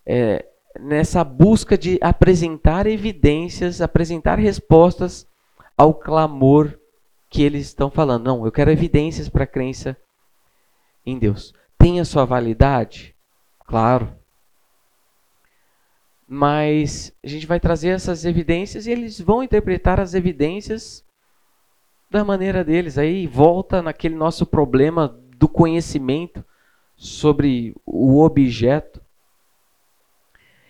[0.06, 0.46] é,
[0.80, 5.28] nessa busca de apresentar evidências, apresentar respostas
[5.78, 6.80] ao clamor
[7.30, 8.24] que eles estão falando.
[8.24, 9.98] Não, eu quero evidências para a crença
[11.06, 11.54] em Deus.
[11.78, 13.14] Tem a sua validade?
[13.66, 14.16] Claro.
[16.26, 21.06] Mas a gente vai trazer essas evidências e eles vão interpretar as evidências
[22.10, 22.98] da maneira deles.
[22.98, 26.44] Aí volta naquele nosso problema do conhecimento
[26.96, 29.02] sobre o objeto.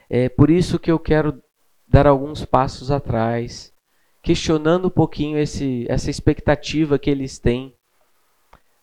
[0.09, 1.41] É por isso que eu quero
[1.87, 3.73] dar alguns passos atrás,
[4.21, 7.73] questionando um pouquinho esse, essa expectativa que eles têm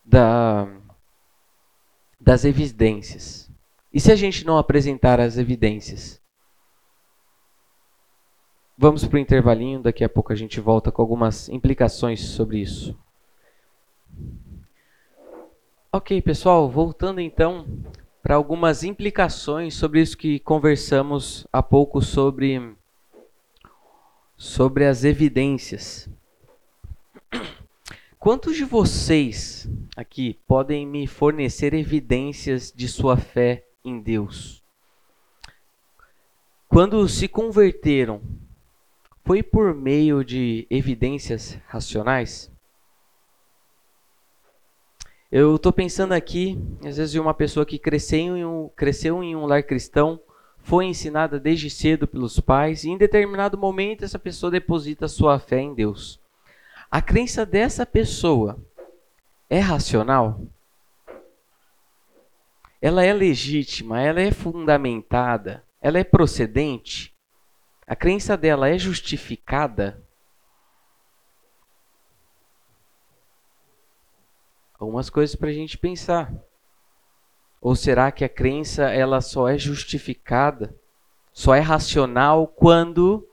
[0.04, 0.66] da,
[2.20, 3.50] das evidências.
[3.92, 6.23] E se a gente não apresentar as evidências?
[8.76, 12.98] Vamos para o intervalinho, daqui a pouco a gente volta com algumas implicações sobre isso.
[15.92, 17.64] Ok, pessoal, voltando então
[18.20, 22.74] para algumas implicações sobre isso que conversamos há pouco sobre
[24.36, 26.08] sobre as evidências.
[28.18, 34.64] Quantos de vocês aqui podem me fornecer evidências de sua fé em Deus?
[36.66, 38.20] Quando se converteram,
[39.24, 42.52] foi por meio de evidências racionais?
[45.32, 49.34] Eu estou pensando aqui, às vezes, de uma pessoa que cresceu em, um, cresceu em
[49.34, 50.20] um lar cristão,
[50.58, 55.60] foi ensinada desde cedo pelos pais, e em determinado momento essa pessoa deposita sua fé
[55.60, 56.20] em Deus.
[56.90, 58.58] A crença dessa pessoa
[59.48, 60.40] é racional?
[62.80, 64.00] Ela é legítima?
[64.00, 65.64] Ela é fundamentada?
[65.80, 67.13] Ela é procedente?
[67.86, 70.04] A crença dela é justificada?
[74.84, 76.32] algumas coisas para a gente pensar.
[77.60, 80.76] Ou será que a crença ela só é justificada,
[81.32, 83.26] só é racional quando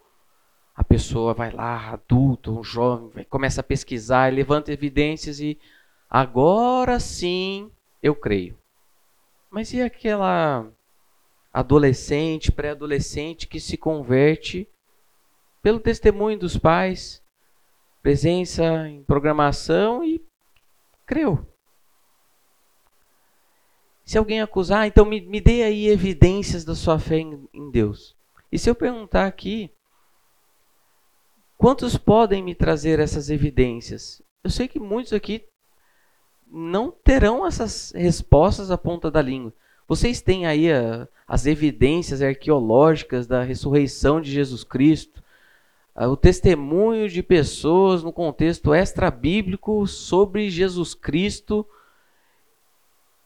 [0.76, 5.60] a pessoa vai lá, adulto, um jovem, começa a pesquisar, levanta evidências e
[6.10, 7.70] agora sim
[8.02, 8.58] eu creio.
[9.50, 10.66] Mas e aquela
[11.54, 14.68] adolescente, pré-adolescente que se converte
[15.62, 17.22] pelo testemunho dos pais,
[18.02, 20.24] presença em programação e
[21.06, 21.46] creu.
[24.04, 28.16] Se alguém acusar, então me, me dê aí evidências da sua fé em, em Deus.
[28.52, 29.72] E se eu perguntar aqui,
[31.58, 34.22] quantos podem me trazer essas evidências?
[34.44, 35.46] eu sei que muitos aqui
[36.48, 39.54] não terão essas respostas à ponta da língua.
[39.92, 45.22] Vocês têm aí a, as evidências arqueológicas da ressurreição de Jesus Cristo,
[45.94, 51.68] a, o testemunho de pessoas no contexto extra-bíblico sobre Jesus Cristo.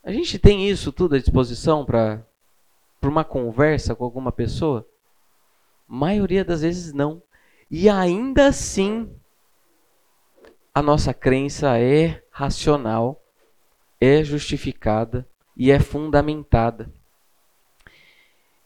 [0.03, 2.25] A gente tem isso tudo à disposição para
[3.03, 4.89] uma conversa com alguma pessoa?
[5.87, 7.21] Maioria das vezes não.
[7.69, 9.07] E ainda assim,
[10.73, 13.23] a nossa crença é racional,
[14.01, 16.91] é justificada e é fundamentada.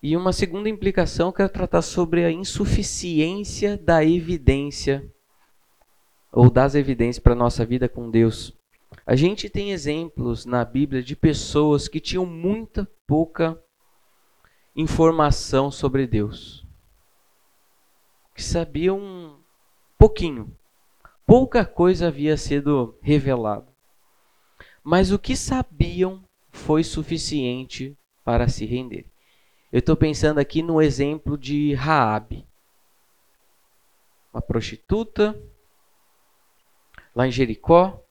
[0.01, 5.11] E uma segunda implicação, eu quero tratar sobre a insuficiência da evidência
[6.31, 8.53] ou das evidências para a nossa vida com Deus.
[9.05, 13.61] A gente tem exemplos na Bíblia de pessoas que tinham muita pouca
[14.75, 16.65] informação sobre Deus
[18.39, 19.37] que sabiam
[19.97, 20.57] pouquinho.
[21.25, 23.67] Pouca coisa havia sido revelado.
[24.81, 29.05] Mas o que sabiam foi suficiente para se render.
[29.71, 32.45] Eu estou pensando aqui no exemplo de Raabe,
[34.33, 35.39] uma prostituta
[37.15, 38.03] lá em Jericó,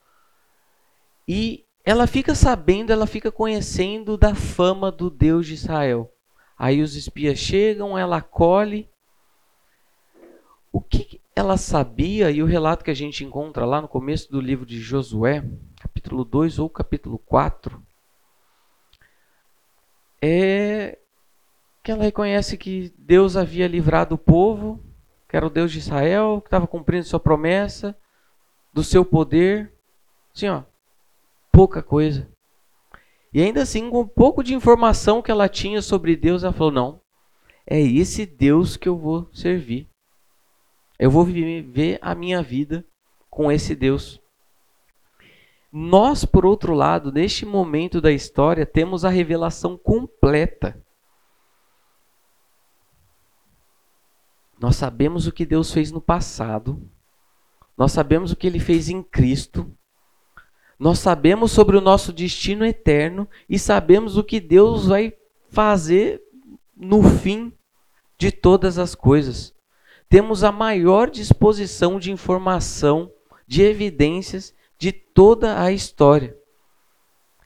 [1.27, 6.13] e ela fica sabendo, ela fica conhecendo da fama do Deus de Israel.
[6.57, 8.89] Aí os espias chegam, ela acolhe
[10.73, 14.41] o que ela sabia e o relato que a gente encontra lá no começo do
[14.41, 15.45] livro de Josué,
[15.81, 17.83] capítulo 2 ou capítulo 4,
[20.23, 20.99] é
[21.83, 24.83] que ela reconhece que Deus havia livrado o povo,
[25.29, 27.97] que era o Deus de Israel, que estava cumprindo sua promessa,
[28.73, 29.73] do seu poder.
[30.35, 30.63] Assim, ó,
[31.53, 32.29] pouca coisa.
[33.33, 36.73] E ainda assim, com um pouco de informação que ela tinha sobre Deus, ela falou:
[36.73, 37.01] não,
[37.67, 39.89] é esse Deus que eu vou servir.
[40.99, 42.85] Eu vou viver a minha vida
[43.31, 44.21] com esse Deus.
[45.81, 50.85] Nós, por outro lado, neste momento da história, temos a revelação completa.
[54.59, 56.83] Nós sabemos o que Deus fez no passado.
[57.77, 59.73] Nós sabemos o que ele fez em Cristo.
[60.77, 65.13] Nós sabemos sobre o nosso destino eterno e sabemos o que Deus vai
[65.49, 66.21] fazer
[66.77, 67.53] no fim
[68.19, 69.55] de todas as coisas
[70.09, 73.13] temos a maior disposição de informação,
[73.47, 76.37] de evidências de toda a história.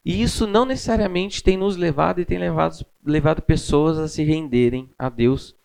[0.05, 4.89] E isso não necessariamente tem nos levado e tem levado, levado pessoas a se renderem
[4.99, 5.55] a Deus.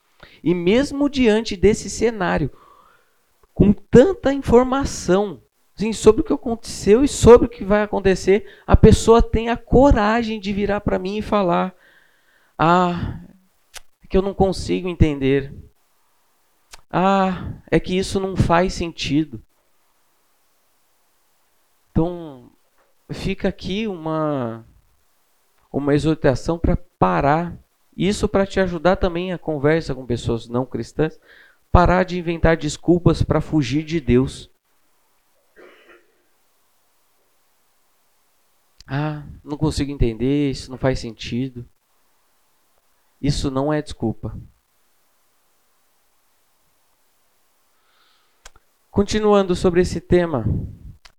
[0.43, 2.51] E mesmo diante desse cenário,
[3.53, 5.43] com tanta informação
[5.77, 9.57] assim, sobre o que aconteceu e sobre o que vai acontecer, a pessoa tem a
[9.57, 11.75] coragem de virar para mim e falar:
[12.57, 13.21] Ah,
[14.03, 15.53] é que eu não consigo entender.
[16.91, 19.43] Ah, é que isso não faz sentido.
[21.91, 22.51] Então,
[23.11, 24.65] fica aqui uma
[25.73, 27.57] uma exortação para parar.
[27.97, 31.19] Isso para te ajudar também a conversa com pessoas não cristãs,
[31.71, 34.51] parar de inventar desculpas para fugir de Deus.
[38.87, 41.69] Ah, não consigo entender, isso não faz sentido.
[43.21, 44.39] Isso não é desculpa.
[48.91, 50.45] Continuando sobre esse tema,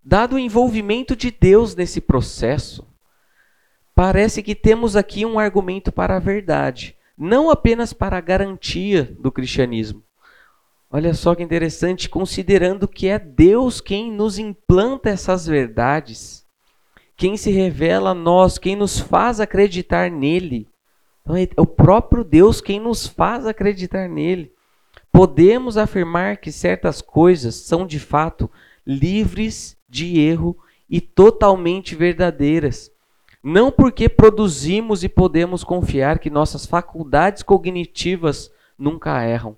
[0.02, 2.86] dado o envolvimento de Deus nesse processo,
[3.94, 9.30] parece que temos aqui um argumento para a verdade, não apenas para a garantia do
[9.30, 10.02] cristianismo.
[10.90, 16.44] Olha só que interessante, considerando que é Deus quem nos implanta essas verdades,
[17.16, 20.66] quem se revela a nós, quem nos faz acreditar nele.
[21.22, 24.52] Então é o próprio Deus quem nos faz acreditar nele
[25.12, 28.50] podemos afirmar que certas coisas são de fato
[28.90, 32.90] livres de erro e totalmente verdadeiras.
[33.42, 39.56] Não porque produzimos e podemos confiar que nossas faculdades cognitivas nunca erram,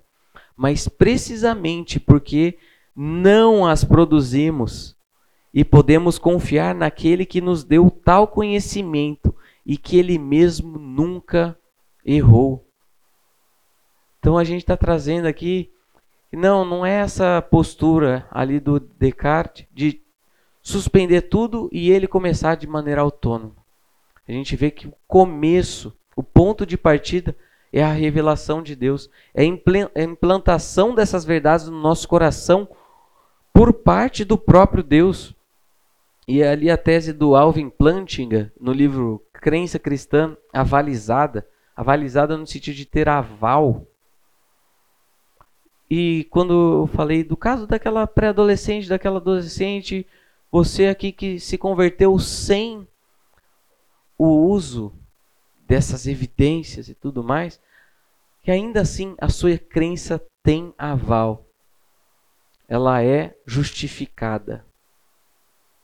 [0.55, 2.57] mas precisamente porque
[2.95, 4.95] não as produzimos
[5.51, 11.57] e podemos confiar naquele que nos deu tal conhecimento e que ele mesmo nunca
[12.05, 12.65] errou.
[14.19, 15.71] Então a gente está trazendo aqui,
[16.35, 20.01] não, não é essa postura ali do Descartes de
[20.61, 23.55] suspender tudo e ele começar de maneira autônoma.
[24.27, 27.35] A gente vê que o começo, o ponto de partida
[27.71, 32.67] é a revelação de Deus, é a implantação dessas verdades no nosso coração
[33.51, 35.35] por parte do próprio Deus.
[36.27, 42.47] E é ali a tese do Alvin Plantinga, no livro Crença Cristã Avalizada, avalizada no
[42.47, 43.85] sentido de ter aval
[45.95, 50.07] e quando eu falei do caso daquela pré-adolescente, daquela adolescente
[50.51, 52.87] você aqui que se converteu sem
[54.17, 54.91] o uso
[55.67, 57.61] dessas evidências e tudo mais,
[58.41, 61.45] que ainda assim a sua crença tem aval.
[62.67, 64.65] Ela é justificada.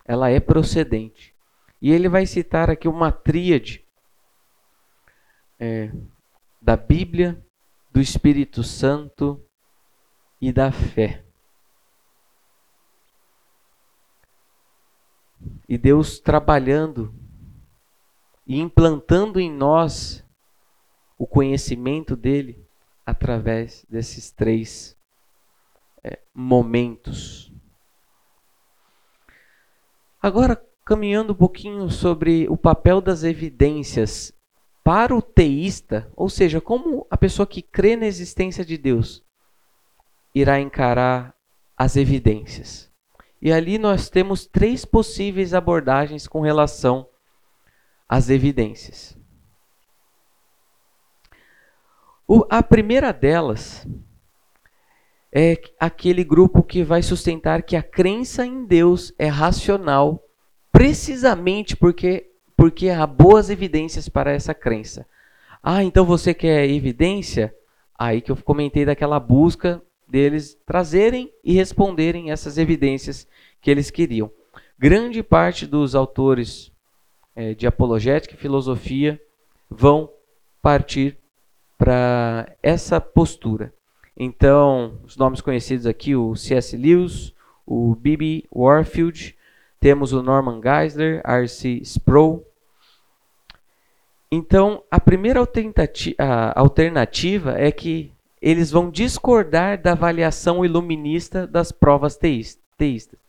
[0.06, 1.36] Ela é procedente.
[1.80, 3.86] E ele vai citar aqui uma tríade
[5.60, 5.92] é,
[6.60, 7.40] da Bíblia,
[7.92, 9.46] do Espírito Santo
[10.42, 11.24] e da fé.
[15.68, 17.14] E Deus trabalhando
[18.46, 20.26] e implantando em nós
[21.18, 22.66] o conhecimento dele
[23.06, 24.98] através desses três
[26.04, 27.54] é, momentos.
[30.22, 34.34] Agora, caminhando um pouquinho sobre o papel das evidências
[34.84, 39.24] para o teísta, ou seja, como a pessoa que crê na existência de Deus
[40.40, 41.36] irá encarar
[41.78, 42.90] as evidências.
[43.42, 47.08] E ali nós temos três possíveis abordagens com relação
[48.08, 49.18] às evidências.
[52.28, 53.88] O, a primeira delas
[55.32, 60.24] é aquele grupo que vai sustentar que a crença em Deus é racional,
[60.72, 62.26] precisamente porque
[62.56, 65.08] porque há boas evidências para essa crença.
[65.64, 67.56] Ah, então você quer evidência?
[67.98, 73.28] Aí que eu comentei daquela busca deles trazerem e responderem essas evidências
[73.62, 74.32] que eles queriam.
[74.78, 76.72] Grande parte dos autores
[77.36, 79.22] é, de apologética e filosofia
[79.70, 80.10] vão
[80.62, 81.18] partir
[81.78, 83.74] para essa postura.
[84.18, 86.76] Então, os nomes conhecidos aqui, o C.S.
[86.76, 87.34] Lewis,
[87.66, 88.44] o B.B.
[88.54, 89.38] Warfield,
[89.80, 91.80] temos o Norman Geisler, R.C.
[91.84, 92.46] Sproul.
[94.30, 95.40] Então, a primeira
[96.56, 98.12] alternativa é que
[98.42, 103.20] eles vão discordar da avaliação iluminista das provas teístas.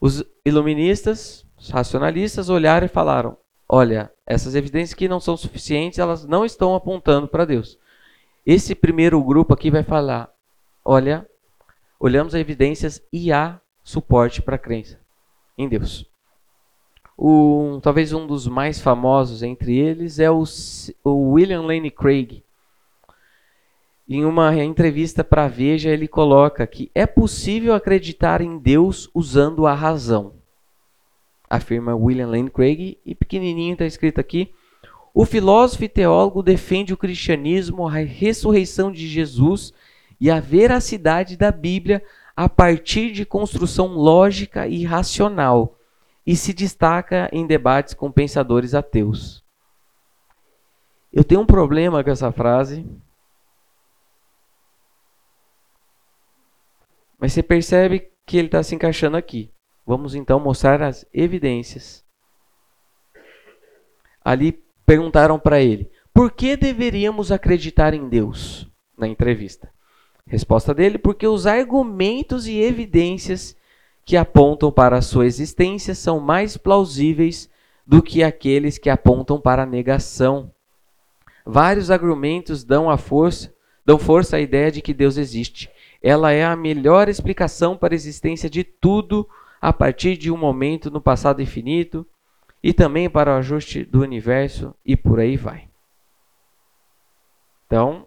[0.00, 3.36] Os iluministas, os racionalistas, olharam e falaram:
[3.68, 7.78] olha, essas evidências que não são suficientes, elas não estão apontando para Deus.
[8.44, 10.30] Esse primeiro grupo aqui vai falar:
[10.84, 11.26] olha,
[11.98, 15.00] olhamos as evidências e há suporte para a crença
[15.56, 16.10] em Deus.
[17.82, 20.42] Talvez um dos mais famosos entre eles é o,
[21.04, 22.42] o William Lane Craig.
[24.14, 29.72] Em uma entrevista para Veja, ele coloca que é possível acreditar em Deus usando a
[29.72, 30.34] razão.
[31.48, 34.52] Afirma William Lane Craig, e pequenininho está escrito aqui:
[35.14, 39.72] o filósofo e teólogo defende o cristianismo, a ressurreição de Jesus
[40.20, 42.02] e a veracidade da Bíblia
[42.36, 45.78] a partir de construção lógica e racional,
[46.26, 49.42] e se destaca em debates com pensadores ateus.
[51.10, 52.84] Eu tenho um problema com essa frase.
[57.22, 59.52] Mas você percebe que ele está se encaixando aqui.
[59.86, 62.04] Vamos então mostrar as evidências.
[64.24, 68.68] Ali perguntaram para ele: por que deveríamos acreditar em Deus?
[68.98, 69.70] Na entrevista.
[70.26, 73.56] Resposta dele: porque os argumentos e evidências
[74.04, 77.48] que apontam para a sua existência são mais plausíveis
[77.86, 80.52] do que aqueles que apontam para a negação.
[81.46, 83.54] Vários argumentos dão a força,
[83.86, 85.70] dão força à ideia de que Deus existe.
[86.02, 89.28] Ela é a melhor explicação para a existência de tudo
[89.60, 92.04] a partir de um momento no passado infinito
[92.62, 95.68] e também para o ajuste do universo e por aí vai.
[97.66, 98.06] Então,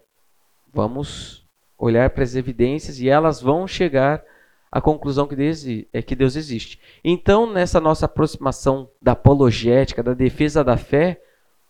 [0.73, 4.23] vamos olhar para as evidências e elas vão chegar
[4.71, 6.79] à conclusão que Deus, é que Deus existe.
[7.03, 11.21] Então, nessa nossa aproximação da apologética, da defesa da fé,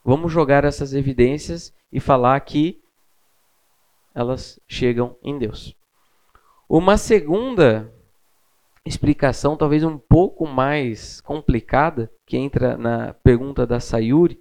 [0.04, 2.82] vamos jogar essas evidências e falar que
[4.14, 5.76] elas chegam em Deus.
[6.68, 7.94] Uma segunda
[8.84, 14.40] explicação, talvez um pouco mais complicada, que entra na pergunta da Sayuri,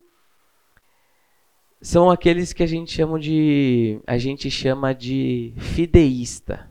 [1.80, 6.70] são aqueles que a gente chama de a gente chama de fideísta.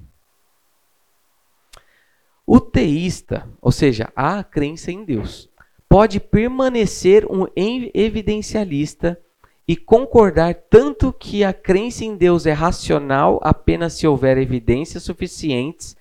[2.45, 5.49] O teísta, ou seja, a crença em Deus,
[5.87, 9.22] pode permanecer um evidencialista
[9.67, 15.95] e concordar tanto que a crença em Deus é racional apenas se houver evidências suficientes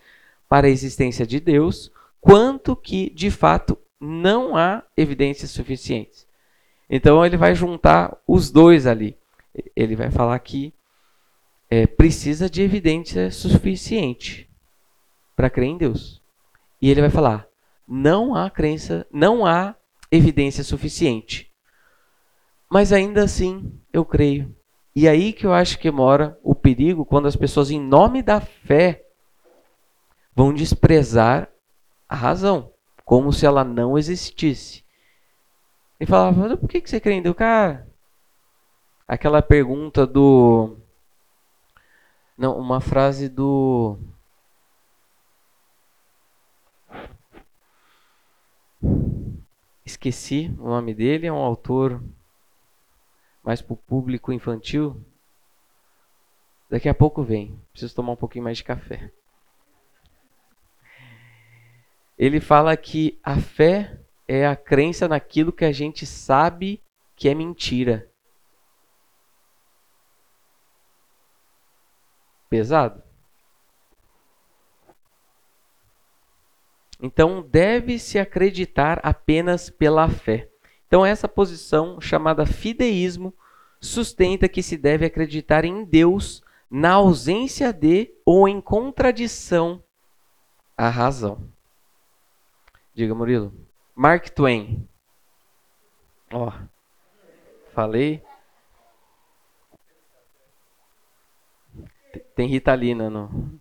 [0.48, 1.90] para a existência de Deus,
[2.20, 6.26] quanto que, de fato, não há evidências suficientes.
[6.90, 9.16] Então ele vai juntar os dois ali.
[9.76, 10.74] Ele vai falar que
[11.70, 14.50] é, precisa de evidência suficiente
[15.36, 16.20] para crer em Deus.
[16.80, 17.46] E ele vai falar:
[17.86, 19.76] não há crença, não há
[20.10, 21.51] evidência suficiente.
[22.72, 24.56] Mas ainda assim eu creio.
[24.96, 28.40] E aí que eu acho que mora o perigo quando as pessoas, em nome da
[28.40, 29.04] fé,
[30.34, 31.50] vão desprezar
[32.08, 32.72] a razão
[33.04, 34.82] como se ela não existisse.
[36.00, 37.36] E falava, por que, você crê em Deus?
[37.36, 37.86] Cara,
[39.06, 40.78] aquela pergunta do.
[42.38, 43.98] Não, uma frase do.
[49.84, 52.02] Esqueci o nome dele, é um autor
[53.42, 55.04] mais para o público infantil.
[56.70, 57.60] Daqui a pouco vem.
[57.72, 59.12] Preciso tomar um pouquinho mais de café.
[62.16, 66.82] Ele fala que a fé é a crença naquilo que a gente sabe
[67.16, 68.08] que é mentira.
[72.48, 73.02] Pesado?
[77.00, 80.51] Então, deve-se acreditar apenas pela fé.
[80.92, 83.32] Então, essa posição, chamada fideísmo,
[83.80, 89.82] sustenta que se deve acreditar em Deus na ausência de ou em contradição
[90.76, 91.48] à razão.
[92.92, 93.54] Diga, Murilo.
[93.96, 94.86] Mark Twain.
[96.30, 96.52] Ó,
[97.72, 98.22] falei.
[102.36, 103.58] Tem Ritalina no.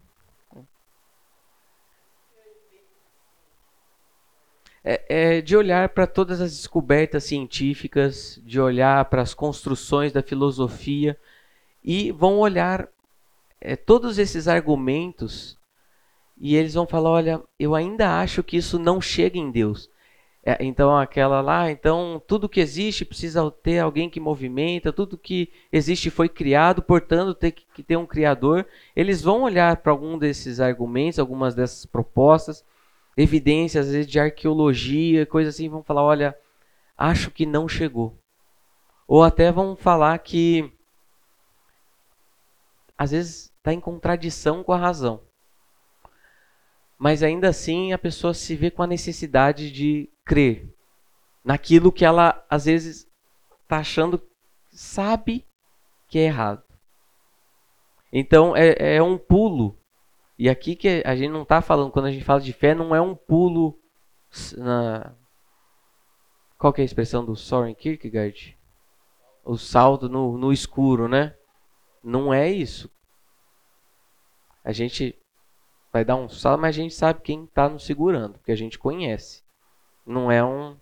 [4.84, 10.24] É, é de olhar para todas as descobertas científicas, de olhar para as construções da
[10.24, 11.18] filosofia
[11.84, 12.88] e vão olhar
[13.60, 15.58] é, todos esses argumentos
[16.42, 19.90] e eles vão falar: olha, eu ainda acho que isso não chega em Deus.
[20.44, 25.50] É, então, aquela lá, então tudo que existe precisa ter alguém que movimenta, tudo que
[25.72, 28.66] existe foi criado, portanto, tem que ter um criador.
[28.96, 32.66] Eles vão olhar para algum desses argumentos, algumas dessas propostas,
[33.16, 36.38] evidências, às vezes, de arqueologia, coisa assim, vão falar: olha,
[36.98, 38.18] acho que não chegou.
[39.08, 40.72] Ou até vão falar que
[42.98, 45.22] às vezes está em contradição com a razão.
[46.98, 50.72] Mas ainda assim a pessoa se vê com a necessidade de crer
[51.44, 53.10] naquilo que ela às vezes
[53.64, 54.22] está achando,
[54.70, 55.46] sabe
[56.08, 56.64] que é errado.
[58.14, 59.81] Então é, é um pulo.
[60.42, 62.96] E aqui que a gente não está falando, quando a gente fala de fé, não
[62.96, 63.80] é um pulo
[64.58, 65.16] na.
[66.58, 68.58] Qual que é a expressão do Soren Kierkegaard?
[69.46, 71.36] O salto no, no escuro, né?
[72.04, 72.90] Não é isso.
[74.64, 75.16] A gente
[75.94, 78.80] vai dar um salto, mas a gente sabe quem está nos segurando, porque a gente
[78.80, 79.44] conhece.
[80.04, 80.76] Não é um.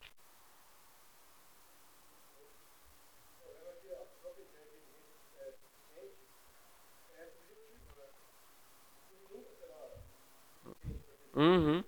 [11.35, 11.83] Uhum.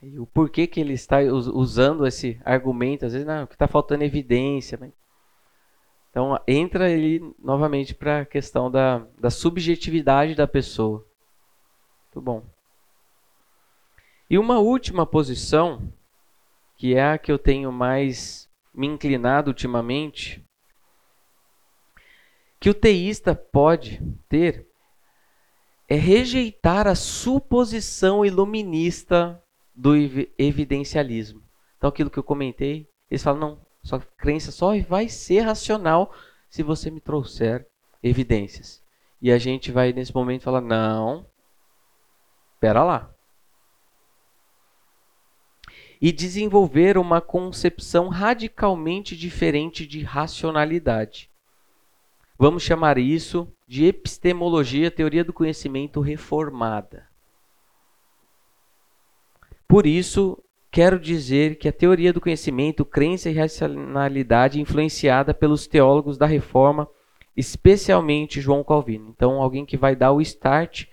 [0.00, 4.04] E o porquê que ele está usando esse argumento, às vezes, não, que está faltando
[4.04, 4.78] evidência.
[4.80, 4.92] Mas...
[6.10, 11.04] Então, entra ele novamente para a questão da, da subjetividade da pessoa.
[12.04, 12.46] Muito bom.
[14.30, 15.92] E uma última posição,
[16.76, 20.44] que é a que eu tenho mais me inclinado ultimamente,
[22.60, 24.67] que o teísta pode ter
[25.88, 29.42] é rejeitar a suposição iluminista
[29.74, 29.94] do
[30.36, 31.42] evidencialismo.
[31.76, 36.12] Então, aquilo que eu comentei, eles falam: não, sua crença só vai ser racional
[36.50, 37.66] se você me trouxer
[38.02, 38.82] evidências.
[39.20, 41.26] E a gente vai nesse momento falar: não,
[42.54, 43.14] espera lá
[46.00, 51.28] e desenvolver uma concepção radicalmente diferente de racionalidade.
[52.38, 57.08] Vamos chamar isso de epistemologia, teoria do conhecimento reformada.
[59.66, 60.38] Por isso,
[60.70, 66.88] quero dizer que a teoria do conhecimento, crença e racionalidade influenciada pelos teólogos da reforma,
[67.36, 69.12] especialmente João Calvino.
[69.14, 70.86] Então, alguém que vai dar o start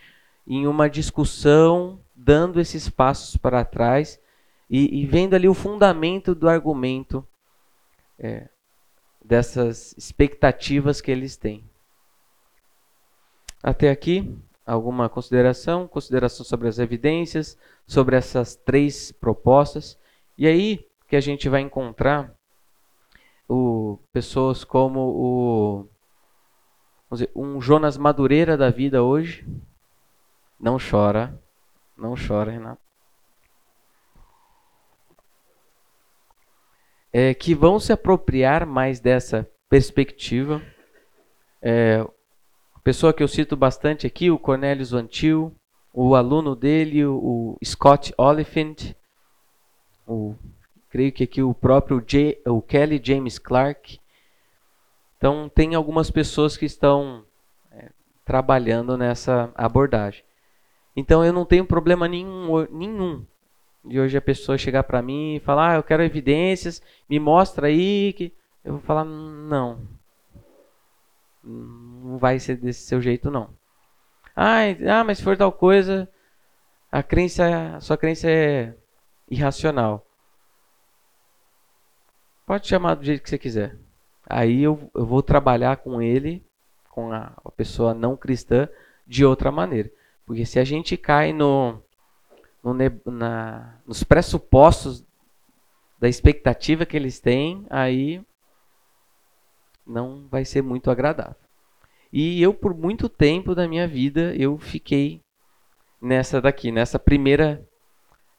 [0.47, 4.19] em uma discussão, dando esses passos para trás
[4.67, 7.25] e, e vendo ali o fundamento do argumento
[8.17, 8.49] é,
[9.25, 11.67] dessas expectativas que eles têm.
[13.61, 15.87] Até aqui, alguma consideração?
[15.87, 17.57] Consideração sobre as evidências,
[17.87, 19.97] sobre essas três propostas.
[20.37, 22.33] E aí que a gente vai encontrar
[23.49, 25.89] o, pessoas como o
[27.11, 29.47] dizer, um Jonas Madureira da vida hoje.
[30.59, 31.39] Não chora,
[31.97, 32.84] não chora, Renato.
[37.17, 40.61] É, que vão se apropriar mais dessa perspectiva.
[41.61, 42.05] É,
[42.83, 45.55] pessoa que eu cito bastante aqui, o Cornelius Antil,
[45.93, 48.93] o aluno dele, o Scott Oliphant,
[50.05, 50.35] o,
[50.89, 53.97] creio que aqui o próprio J, o Kelly James Clark.
[55.15, 57.23] Então, tem algumas pessoas que estão
[57.71, 57.91] é,
[58.25, 60.21] trabalhando nessa abordagem.
[60.97, 63.25] Então eu não tenho problema nenhum, nenhum
[63.85, 67.67] de hoje a pessoa chegar para mim e falar, ah, eu quero evidências, me mostra
[67.67, 68.33] aí que
[68.63, 69.87] eu vou falar não.
[71.43, 73.49] Não vai ser desse seu jeito não.
[74.35, 76.09] Ah, ah mas se for tal coisa,
[76.91, 78.75] a crença, a sua crença é
[79.29, 80.05] irracional.
[82.45, 83.77] Pode chamar do jeito que você quiser.
[84.27, 86.43] Aí eu, eu vou trabalhar com ele,
[86.89, 88.67] com a, a pessoa não cristã,
[89.05, 89.91] de outra maneira.
[90.25, 91.81] Porque se a gente cai no,
[92.65, 92.73] no
[93.11, 95.05] na, nos pressupostos
[95.99, 98.25] da expectativa que eles têm, aí
[99.85, 101.35] não vai ser muito agradável.
[102.11, 105.21] E eu, por muito tempo da minha vida, eu fiquei
[106.01, 107.63] nessa daqui, nessa primeira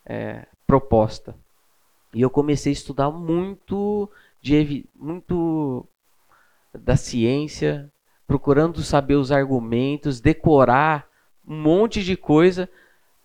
[0.04, 1.36] é, proposta.
[2.12, 4.10] E eu comecei a estudar muito
[4.40, 5.86] de muito
[6.74, 7.92] da ciência,
[8.26, 11.08] procurando saber os argumentos, decorar
[11.46, 12.68] um monte de coisa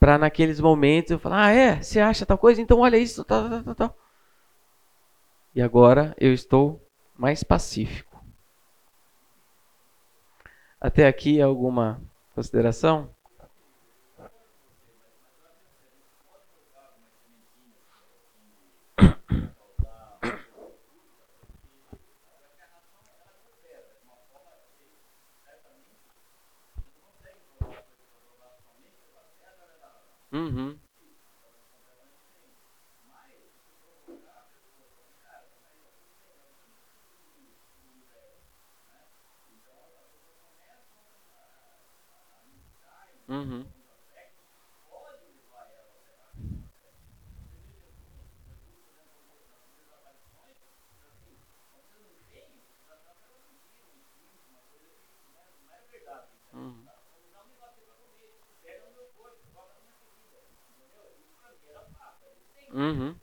[0.01, 2.59] para naqueles momentos eu falar: "Ah, é, você acha tal coisa?
[2.59, 3.97] Então olha isso, tal, tal, tal, tal".
[5.53, 6.83] E agora eu estou
[7.15, 8.19] mais pacífico.
[10.79, 12.01] Até aqui alguma
[12.33, 13.13] consideração?
[30.31, 30.79] Uhum.
[43.27, 43.73] Uhum.
[62.73, 63.15] Uhum.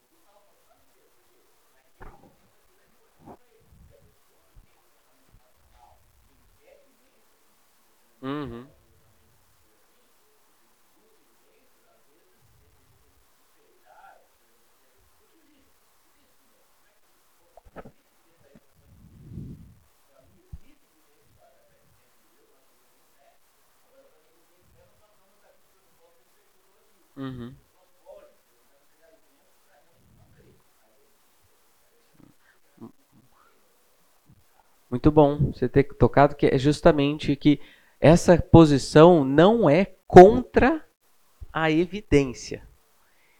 [34.90, 37.60] Muito bom você ter tocado que é justamente que
[38.00, 40.84] essa posição não é contra
[41.52, 42.66] a evidência.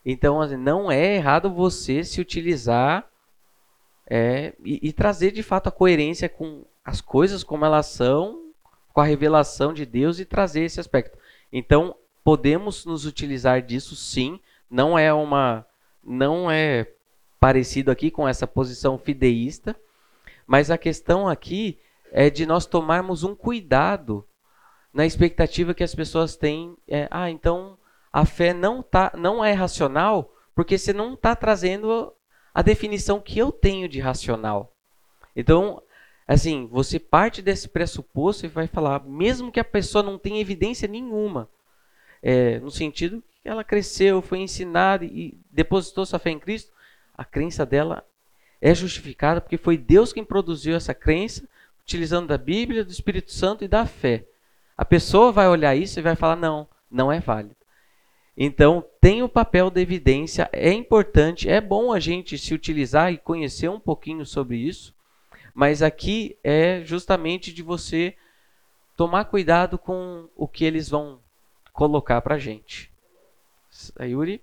[0.05, 3.09] Então, assim, não é errado você se utilizar
[4.07, 8.53] é, e, e, trazer de fato a coerência com as coisas como elas são,
[8.93, 11.19] com a revelação de Deus e trazer esse aspecto.
[11.53, 11.95] Então,
[12.25, 14.41] podemos nos utilizar disso sim,
[14.71, 15.67] não é uma
[16.03, 16.91] não é
[17.39, 19.77] parecido aqui com essa posição fideísta,
[20.49, 21.79] mas a questão aqui
[22.11, 24.27] é de nós tomarmos um cuidado
[24.95, 26.75] na expectativa que as pessoas têm.
[26.89, 27.79] É, ah, então
[28.11, 32.15] a fé não, tá, não é racional porque você não está trazendo
[32.55, 34.75] a definição que eu tenho de racional.
[35.37, 35.83] Então,
[36.27, 40.89] assim, você parte desse pressuposto e vai falar, mesmo que a pessoa não tenha evidência
[40.89, 41.49] nenhuma,
[42.23, 46.73] é, no sentido que ela cresceu, foi ensinada e depositou sua fé em Cristo,
[47.15, 48.03] a crença dela
[48.61, 51.49] é justificada porque foi Deus quem produziu essa crença,
[51.83, 54.25] utilizando da Bíblia, do Espírito Santo e da fé.
[54.77, 57.57] A pessoa vai olhar isso e vai falar: não, não é válido.
[58.37, 63.19] Então, tem o papel da evidência, é importante, é bom a gente se utilizar e
[63.19, 64.95] conhecer um pouquinho sobre isso,
[65.53, 68.15] mas aqui é justamente de você
[68.97, 71.19] tomar cuidado com o que eles vão
[71.73, 72.93] colocar para a gente.
[74.01, 74.41] Yuri?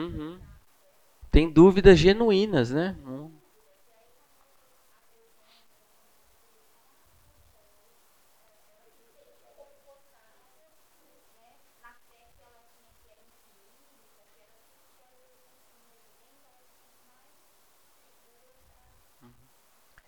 [0.00, 0.38] Uhum.
[1.30, 2.96] Tem dúvidas genuínas, né?
[3.06, 3.30] Hum.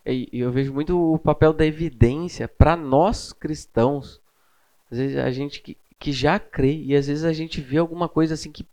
[0.05, 4.19] E eu vejo muito o papel da evidência para nós cristãos.
[4.91, 8.09] Às vezes a gente que, que já crê e às vezes a gente vê alguma
[8.09, 8.67] coisa assim que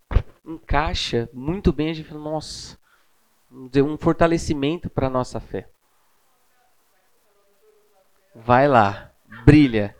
[0.55, 2.79] encaixa muito bem, a gente fala, nossa,
[3.51, 5.69] um fortalecimento para a nossa fé.
[8.35, 9.13] Vai lá,
[9.45, 9.95] brilha.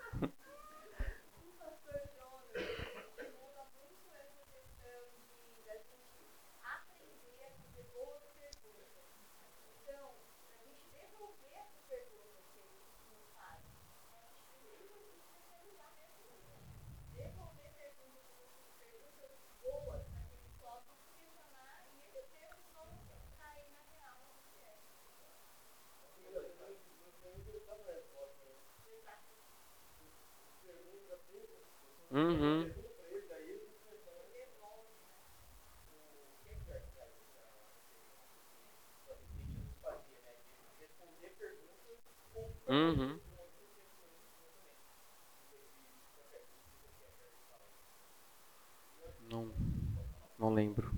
[32.11, 32.71] Uhum.
[42.69, 43.21] Uhum.
[49.31, 49.51] Não,
[50.39, 50.91] não lembro.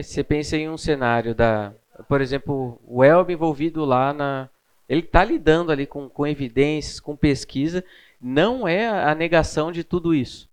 [0.00, 1.74] É, você pensa em um cenário da,
[2.08, 4.48] por exemplo, o Elb envolvido lá na,
[4.88, 7.84] ele está lidando ali com, com evidências, com pesquisa,
[8.18, 10.48] não é a negação de tudo isso.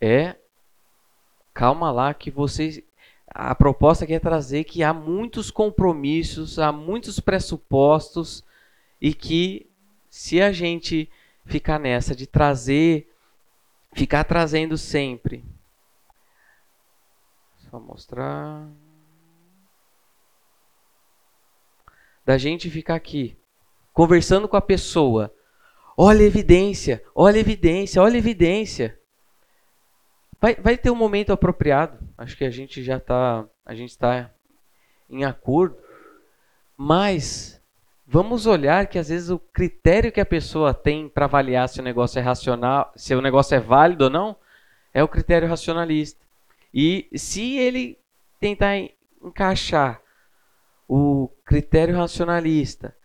[0.00, 0.34] É
[1.54, 2.82] calma lá que vocês
[3.28, 8.44] a proposta quer trazer que há muitos compromissos, há muitos pressupostos
[9.00, 9.70] e que
[10.10, 11.08] se a gente
[11.46, 13.08] ficar nessa de trazer,
[13.94, 15.44] ficar trazendo sempre
[17.72, 18.68] só mostrar.
[22.22, 23.34] Da gente ficar aqui,
[23.94, 25.34] conversando com a pessoa.
[25.96, 29.00] Olha a evidência, olha a evidência, olha a evidência.
[30.38, 31.98] Vai, vai ter um momento apropriado.
[32.18, 34.30] Acho que a gente já está, a gente está
[35.08, 35.78] em acordo.
[36.76, 37.58] Mas
[38.06, 41.82] vamos olhar que às vezes o critério que a pessoa tem para avaliar se o
[41.82, 44.36] negócio é racional, se o negócio é válido ou não,
[44.92, 46.22] é o critério racionalista.
[46.72, 47.98] E se ele
[48.40, 48.76] tentar
[49.22, 50.00] encaixar
[50.88, 52.96] o critério racionalista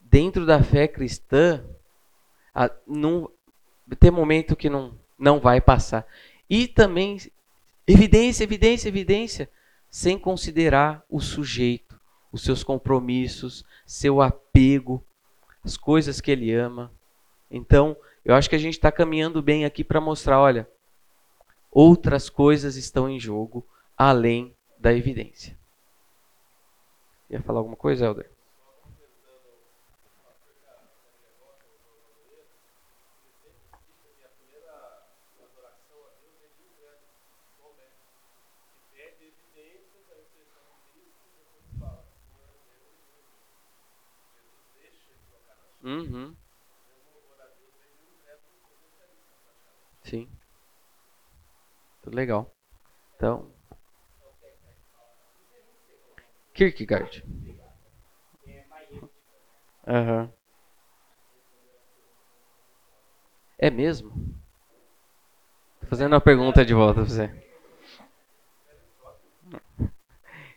[0.00, 1.64] dentro da fé cristã,
[2.54, 3.30] a, não,
[3.98, 6.06] tem momento que não, não vai passar.
[6.48, 7.18] E também,
[7.86, 9.50] evidência, evidência, evidência,
[9.88, 12.00] sem considerar o sujeito,
[12.32, 15.04] os seus compromissos, seu apego,
[15.62, 16.92] as coisas que ele ama.
[17.50, 20.68] Então, eu acho que a gente está caminhando bem aqui para mostrar, olha,
[21.70, 23.66] outras coisas estão em jogo
[23.96, 25.58] além da evidência.
[27.30, 28.30] Ia falar alguma coisa, Helder?
[45.82, 46.36] Uhum.
[50.04, 50.39] Sim.
[52.02, 52.54] Tudo legal.
[53.16, 53.50] Então.
[56.54, 57.24] Kierkegaard.
[59.86, 60.32] Uhum.
[63.58, 64.12] É mesmo?
[65.80, 67.44] Tô fazendo uma pergunta de volta pra você.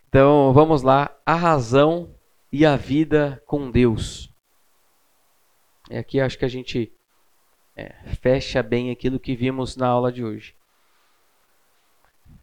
[0.08, 1.14] Então, vamos lá.
[1.26, 2.16] A razão
[2.52, 4.34] e a vida com Deus.
[5.90, 6.94] E aqui acho que a gente
[7.76, 7.92] é,
[8.22, 10.56] fecha bem aquilo que vimos na aula de hoje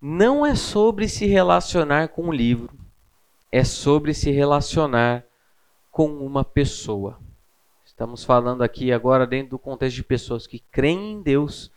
[0.01, 2.75] não é sobre se relacionar com um livro,
[3.53, 5.25] é sobre se relacionar
[5.91, 7.19] com uma pessoa.
[7.85, 11.71] Estamos falando aqui agora dentro do contexto de pessoas que creem em Deus,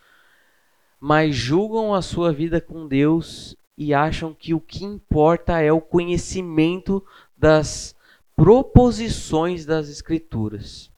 [0.98, 5.80] mas julgam a sua vida com Deus e acham que o que importa é o
[5.80, 7.04] conhecimento
[7.36, 7.94] das
[8.34, 10.90] proposições das Escrituras.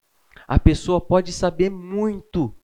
[0.46, 2.54] A pessoa pode saber muito,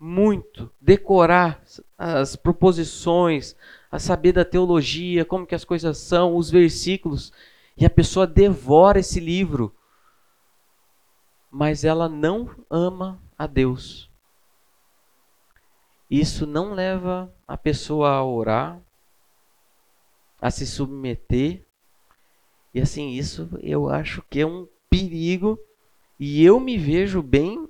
[0.00, 1.62] muito, decorar
[1.98, 3.54] as proposições,
[3.90, 7.32] a saber da teologia, como que as coisas são, os versículos,
[7.76, 9.74] e a pessoa devora esse livro,
[11.50, 14.10] mas ela não ama a Deus.
[16.10, 18.80] Isso não leva a pessoa a orar,
[20.40, 21.64] a se submeter.
[22.72, 25.58] E assim, isso eu acho que é um perigo
[26.18, 27.68] e eu me vejo bem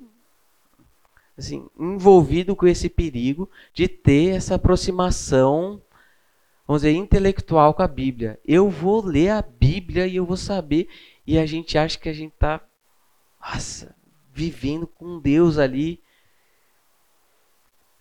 [1.36, 5.80] assim, envolvido com esse perigo de ter essa aproximação
[6.66, 8.40] vamos dizer, intelectual com a Bíblia.
[8.44, 10.88] Eu vou ler a Bíblia e eu vou saber.
[11.26, 12.60] E a gente acha que a gente está,
[14.32, 16.02] vivendo com Deus ali.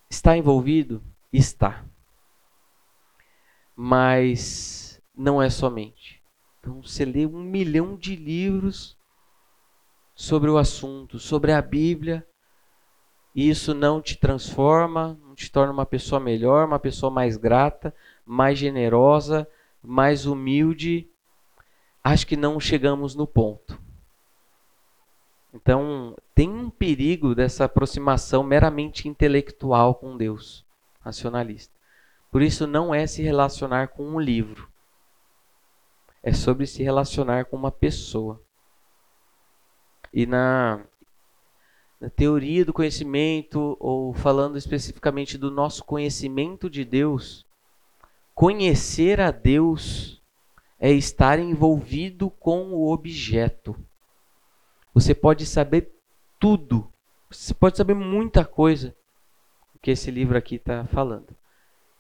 [0.09, 1.03] Está envolvido?
[1.32, 1.86] Está.
[3.76, 6.22] Mas não é somente.
[6.59, 8.97] Então você lê um milhão de livros
[10.16, 12.26] sobre o assunto, sobre a Bíblia,
[13.36, 17.93] e isso não te transforma, não te torna uma pessoa melhor, uma pessoa mais grata,
[18.26, 19.47] mais generosa,
[19.82, 21.07] mais humilde,
[22.03, 23.80] acho que não chegamos no ponto.
[25.53, 30.65] Então, tem um perigo dessa aproximação meramente intelectual com Deus,
[30.99, 31.73] racionalista.
[32.30, 34.69] Por isso, não é se relacionar com um livro,
[36.21, 38.41] é sobre se relacionar com uma pessoa.
[40.11, 40.84] E na,
[42.01, 47.45] na teoria do conhecimento, ou falando especificamente do nosso conhecimento de Deus,
[48.36, 50.22] conhecer a Deus
[50.78, 53.76] é estar envolvido com o objeto.
[54.94, 55.94] Você pode saber
[56.38, 56.92] tudo,
[57.32, 58.94] você pode saber muita coisa
[59.82, 61.36] que esse livro aqui está falando.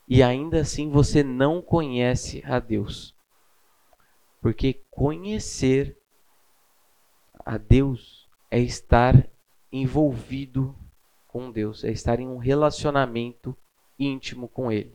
[0.07, 3.15] E ainda assim você não conhece a Deus.
[4.41, 5.97] Porque conhecer
[7.45, 9.27] a Deus é estar
[9.71, 10.75] envolvido
[11.27, 13.57] com Deus, é estar em um relacionamento
[13.97, 14.94] íntimo com Ele.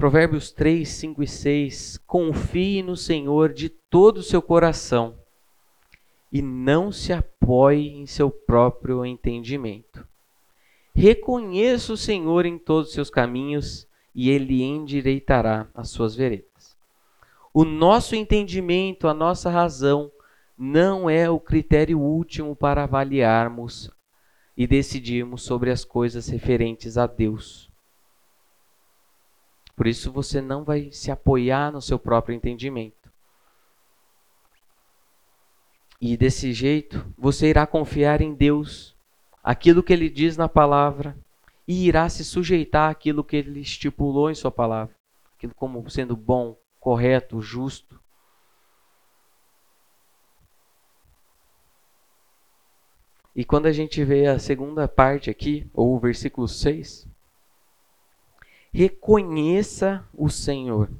[0.00, 1.98] Provérbios 3, 5 e 6.
[2.06, 5.14] Confie no Senhor de todo o seu coração
[6.32, 10.08] e não se apoie em seu próprio entendimento.
[10.94, 16.78] Reconheça o Senhor em todos os seus caminhos e ele endireitará as suas veredas.
[17.52, 20.10] O nosso entendimento, a nossa razão,
[20.56, 23.90] não é o critério último para avaliarmos
[24.56, 27.69] e decidirmos sobre as coisas referentes a Deus.
[29.80, 33.10] Por isso você não vai se apoiar no seu próprio entendimento.
[35.98, 38.94] E desse jeito, você irá confiar em Deus,
[39.42, 41.16] aquilo que ele diz na palavra,
[41.66, 44.94] e irá se sujeitar àquilo que ele estipulou em sua palavra,
[45.34, 47.98] aquilo como sendo bom, correto, justo.
[53.34, 57.09] E quando a gente vê a segunda parte aqui, ou o versículo 6,
[58.72, 60.90] reconheça o Senhor.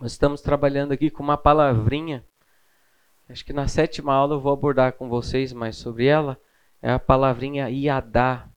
[0.00, 2.24] Nós estamos trabalhando aqui com uma palavrinha.
[3.28, 6.40] Acho que na sétima aula eu vou abordar com vocês mais sobre ela.
[6.80, 8.48] É a palavrinha Iadá,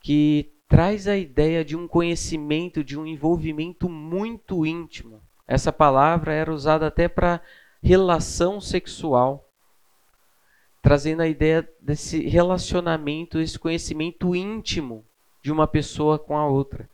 [0.00, 5.22] que traz a ideia de um conhecimento, de um envolvimento muito íntimo.
[5.46, 7.40] Essa palavra era usada até para
[7.82, 9.50] relação sexual,
[10.82, 15.04] trazendo a ideia desse relacionamento, esse conhecimento íntimo
[15.44, 16.88] de uma pessoa com a outra.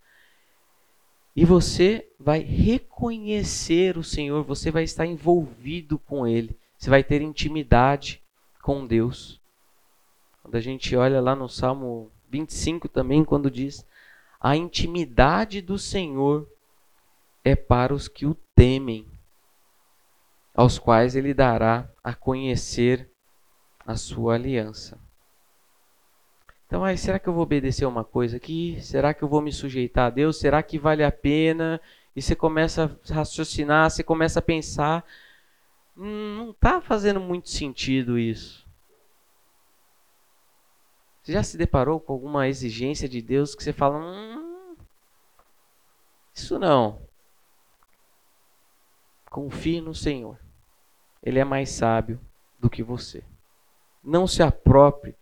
[1.37, 7.23] E você vai reconhecer o Senhor, você vai estar envolvido com Ele, você vai ter
[7.23, 8.21] intimidade
[8.61, 9.41] com Deus.
[10.43, 13.87] Quando a gente olha lá no Salmo 25 também, quando diz:
[14.41, 16.49] A intimidade do Senhor
[17.45, 19.07] é para os que o temem,
[20.53, 23.09] aos quais Ele dará a conhecer
[23.87, 25.00] a sua aliança.
[26.71, 28.79] Então, aí, será que eu vou obedecer uma coisa aqui?
[28.81, 30.39] Será que eu vou me sujeitar a Deus?
[30.39, 31.81] Será que vale a pena?
[32.15, 35.05] E você começa a raciocinar, você começa a pensar,
[35.97, 38.65] hum, não está fazendo muito sentido isso.
[41.21, 44.77] Você já se deparou com alguma exigência de Deus que você fala, hum,
[46.33, 47.03] isso não.
[49.29, 50.39] Confie no Senhor.
[51.21, 52.21] Ele é mais sábio
[52.61, 53.25] do que você.
[54.05, 55.17] Não se aproprie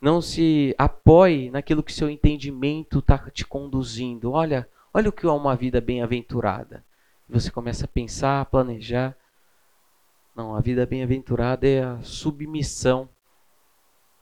[0.00, 4.32] não se apoie naquilo que seu entendimento está te conduzindo.
[4.32, 6.84] Olha, olha o que é uma vida bem-aventurada.
[7.28, 9.14] Você começa a pensar, a planejar.
[10.34, 13.08] Não, a vida bem-aventurada é a submissão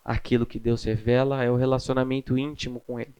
[0.05, 3.14] àquilo que Deus revela, é o relacionamento íntimo com Ele.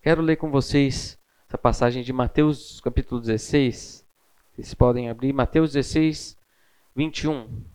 [0.00, 4.06] Quero ler com vocês essa passagem de Mateus capítulo 16.
[4.52, 6.38] Vocês podem abrir Mateus 16,
[6.94, 7.73] 21.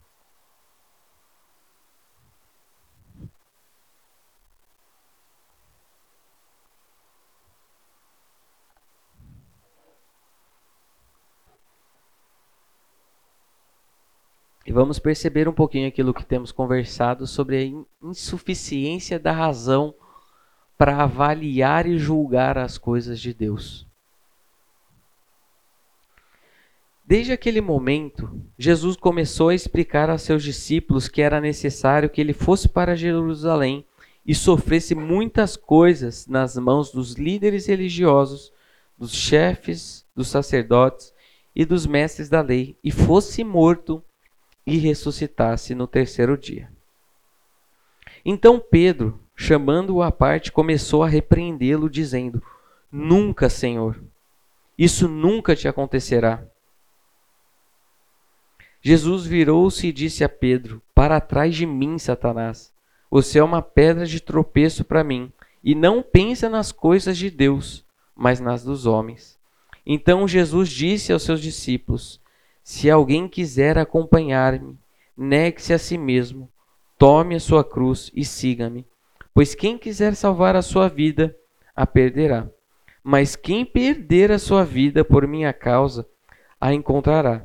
[14.70, 19.96] E vamos perceber um pouquinho aquilo que temos conversado sobre a insuficiência da razão
[20.78, 23.88] para avaliar e julgar as coisas de Deus.
[27.04, 32.32] Desde aquele momento, Jesus começou a explicar a seus discípulos que era necessário que ele
[32.32, 33.84] fosse para Jerusalém
[34.24, 38.54] e sofresse muitas coisas nas mãos dos líderes religiosos,
[38.96, 41.12] dos chefes, dos sacerdotes
[41.56, 44.04] e dos mestres da lei, e fosse morto
[44.70, 46.72] e ressuscitasse no terceiro dia.
[48.24, 52.42] Então Pedro, chamando-o à parte, começou a repreendê-lo, dizendo:
[52.92, 54.02] Nunca, Senhor,
[54.78, 56.44] isso nunca te acontecerá.
[58.82, 62.74] Jesus virou-se e disse a Pedro: Para trás de mim, Satanás.
[63.12, 65.34] Você é uma pedra de tropeço para mim,
[65.64, 67.84] e não pensa nas coisas de Deus,
[68.16, 69.38] mas nas dos homens.
[69.86, 72.22] Então Jesus disse aos seus discípulos:
[72.72, 74.78] Se alguém quiser acompanhar-me,
[75.18, 76.48] negue-se a si mesmo,
[77.00, 78.86] tome a sua cruz e siga-me.
[79.34, 81.36] Pois quem quiser salvar a sua vida,
[81.76, 82.48] a perderá.
[83.04, 86.08] Mas quem perder a sua vida por minha causa,
[86.62, 87.44] a encontrará.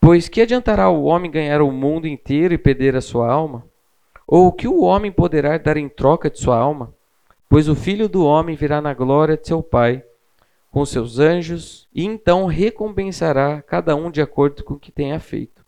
[0.00, 3.66] Pois que adiantará o homem ganhar o mundo inteiro e perder a sua alma?
[4.28, 6.94] Ou o que o homem poderá dar em troca de sua alma?
[7.48, 10.04] Pois o filho do homem virá na glória de seu Pai
[10.70, 15.64] com seus anjos e então recompensará cada um de acordo com o que tenha feito.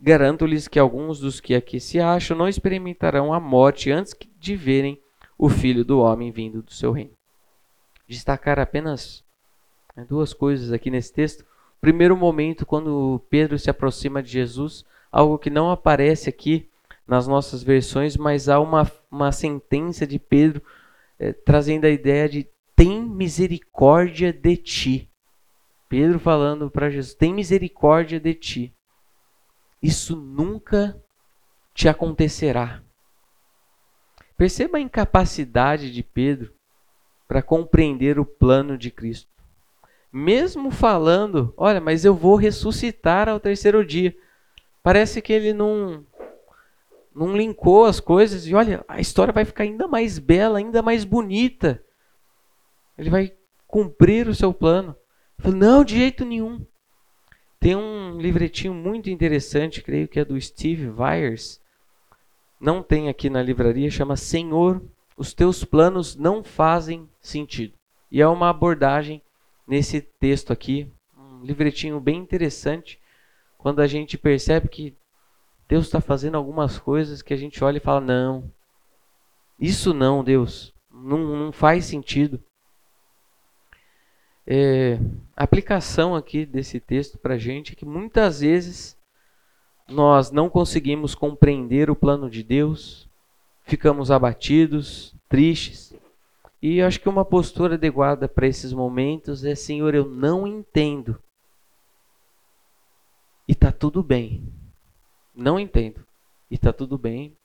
[0.00, 5.00] Garanto-lhes que alguns dos que aqui se acham não experimentarão a morte antes de verem
[5.38, 7.12] o filho do homem vindo do seu reino.
[8.08, 9.24] Destacar apenas
[9.96, 11.44] né, duas coisas aqui nesse texto.
[11.80, 16.68] Primeiro momento, quando Pedro se aproxima de Jesus, algo que não aparece aqui
[17.06, 20.62] nas nossas versões, mas há uma, uma sentença de Pedro
[21.18, 22.48] eh, trazendo a ideia de
[23.12, 25.10] misericórdia de ti.
[25.88, 28.74] Pedro falando para Jesus: tem misericórdia de ti.
[29.82, 30.96] Isso nunca
[31.74, 32.82] te acontecerá.
[34.36, 36.52] Perceba a incapacidade de Pedro
[37.28, 39.30] para compreender o plano de Cristo.
[40.12, 44.14] Mesmo falando, olha, mas eu vou ressuscitar ao terceiro dia.
[44.82, 46.04] Parece que ele não
[47.14, 51.04] não linkou as coisas e olha, a história vai ficar ainda mais bela, ainda mais
[51.04, 51.82] bonita.
[53.02, 53.32] Ele vai
[53.66, 54.94] cumprir o seu plano.
[55.36, 56.64] Falo, não, de jeito nenhum.
[57.58, 61.60] Tem um livretinho muito interessante, creio que é do Steve Vyers.
[62.60, 64.80] Não tem aqui na livraria, chama Senhor,
[65.16, 67.74] os teus planos não fazem sentido.
[68.08, 69.20] E é uma abordagem
[69.66, 70.88] nesse texto aqui,
[71.18, 73.00] um livretinho bem interessante,
[73.58, 74.96] quando a gente percebe que
[75.68, 78.52] Deus está fazendo algumas coisas que a gente olha e fala: não,
[79.58, 82.40] isso não, Deus, não, não faz sentido
[84.46, 84.98] é,
[85.36, 88.96] aplicação aqui desse texto para a gente é que muitas vezes
[89.88, 93.08] nós não conseguimos compreender o plano de Deus,
[93.64, 95.94] ficamos abatidos, tristes.
[96.60, 101.20] E acho que uma postura adequada para esses momentos é: Senhor, eu não entendo.
[103.48, 104.52] E está tudo bem.
[105.34, 106.06] Não entendo.
[106.50, 107.36] E está tudo bem.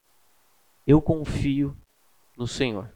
[0.85, 1.75] Eu confio
[2.37, 2.89] no Senhor.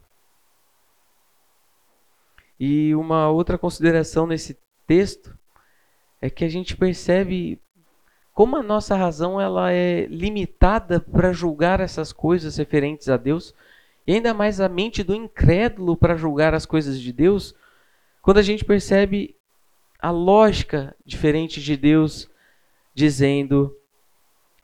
[2.64, 4.56] E uma outra consideração nesse
[4.86, 5.36] texto
[6.20, 7.60] é que a gente percebe
[8.32, 13.52] como a nossa razão ela é limitada para julgar essas coisas referentes a Deus,
[14.06, 17.52] e ainda mais a mente do incrédulo para julgar as coisas de Deus,
[18.22, 19.34] quando a gente percebe
[19.98, 22.30] a lógica diferente de Deus
[22.94, 23.76] dizendo: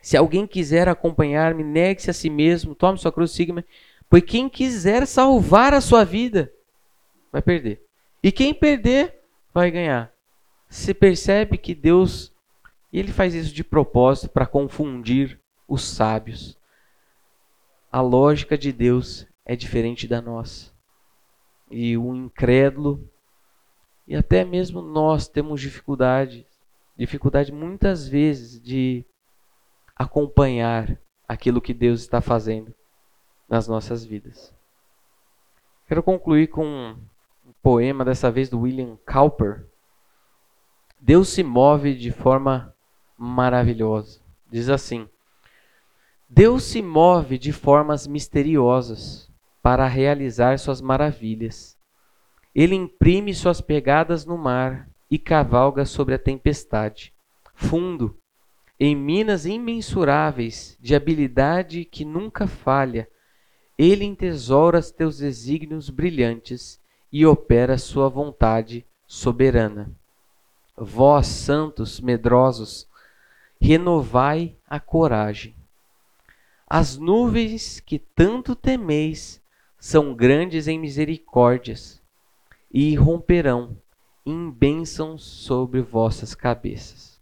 [0.00, 3.64] se alguém quiser acompanhar-me, negue-se a si mesmo, tome sua cruz, siga-me,
[4.08, 6.52] pois quem quiser salvar a sua vida
[7.32, 7.87] vai perder.
[8.22, 9.20] E quem perder
[9.52, 10.12] vai ganhar.
[10.68, 12.34] Você percebe que Deus
[12.92, 16.58] ele faz isso de propósito para confundir os sábios.
[17.92, 20.72] A lógica de Deus é diferente da nossa.
[21.70, 23.10] E o incrédulo
[24.08, 26.46] e até mesmo nós temos dificuldade,
[26.96, 29.04] dificuldade muitas vezes de
[29.94, 32.74] acompanhar aquilo que Deus está fazendo
[33.46, 34.54] nas nossas vidas.
[35.86, 36.96] Quero concluir com
[37.62, 39.66] poema, dessa vez do William Cowper.
[41.00, 42.74] Deus se move de forma
[43.16, 44.20] maravilhosa.
[44.50, 45.08] Diz assim:
[46.28, 49.30] Deus se move de formas misteriosas
[49.62, 51.76] para realizar suas maravilhas.
[52.54, 57.14] Ele imprime suas pegadas no mar e cavalga sobre a tempestade.
[57.54, 58.18] Fundo,
[58.78, 63.08] em minas imensuráveis de habilidade que nunca falha,
[63.76, 66.80] ele entesoura teus desígnios brilhantes
[67.12, 69.90] e opera sua vontade soberana.
[70.76, 72.86] Vós, santos medrosos,
[73.60, 75.56] renovai a coragem.
[76.66, 79.42] As nuvens que tanto temeis
[79.78, 82.02] são grandes em misericórdias
[82.70, 83.76] e romperão
[84.24, 87.18] em bênçãos sobre vossas cabeças.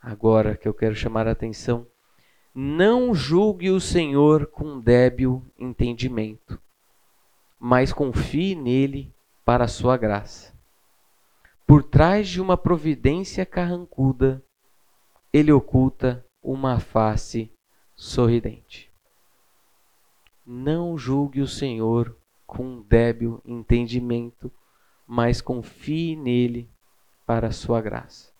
[0.00, 1.86] Agora que eu quero chamar a atenção,
[2.54, 6.60] não julgue o Senhor com débil entendimento
[7.58, 9.14] mas confie nele
[9.44, 10.54] para a sua graça.
[11.66, 14.42] Por trás de uma providência carrancuda,
[15.32, 17.50] ele oculta uma face
[17.94, 18.92] sorridente.
[20.46, 22.16] Não julgue o Senhor
[22.46, 24.52] com débil entendimento,
[25.06, 26.70] mas confie nele
[27.26, 28.32] para a sua graça.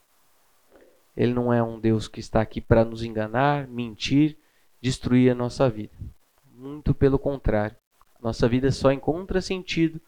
[1.17, 4.37] Ele não é um Deus que está aqui para nos enganar, mentir
[4.81, 5.97] destruir a nossa vida.
[6.53, 7.77] Muito pelo contrário.
[8.25, 10.01] Nossa vida só encontra sentido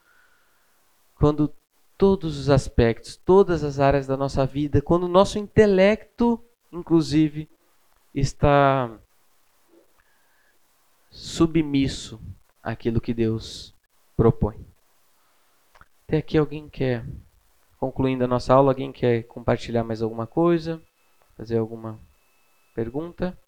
[1.16, 1.54] quando
[1.98, 7.46] todos os aspectos, todas as áreas da nossa vida, quando o nosso intelecto, inclusive,
[8.14, 8.98] está
[11.10, 12.18] submisso
[12.62, 13.74] àquilo que Deus
[14.16, 14.66] propõe.
[16.06, 17.06] Até aqui alguém quer,
[17.78, 20.82] concluindo a nossa aula, alguém quer compartilhar mais alguma coisa?
[21.36, 22.00] Fazer alguma
[22.74, 23.38] pergunta?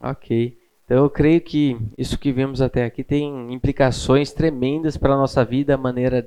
[0.00, 0.67] Ok.
[0.88, 5.44] Então eu creio que isso que vimos até aqui tem implicações tremendas para a nossa
[5.44, 6.26] vida, a maneira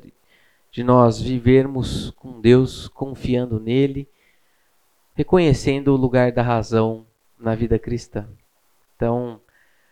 [0.71, 4.07] de nós vivermos com Deus, confiando nele,
[5.15, 7.07] reconhecendo o lugar da razão
[7.39, 8.27] na vida cristã.
[8.95, 9.41] Então,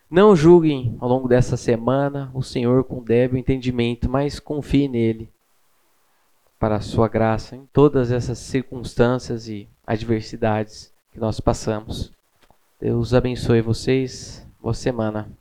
[0.07, 5.31] não julguem ao longo dessa semana o Senhor com débil entendimento, mas confie nele
[6.59, 12.11] para a sua graça em todas essas circunstâncias e adversidades que nós passamos.
[12.79, 14.47] Deus abençoe vocês.
[14.59, 15.38] Boa semana.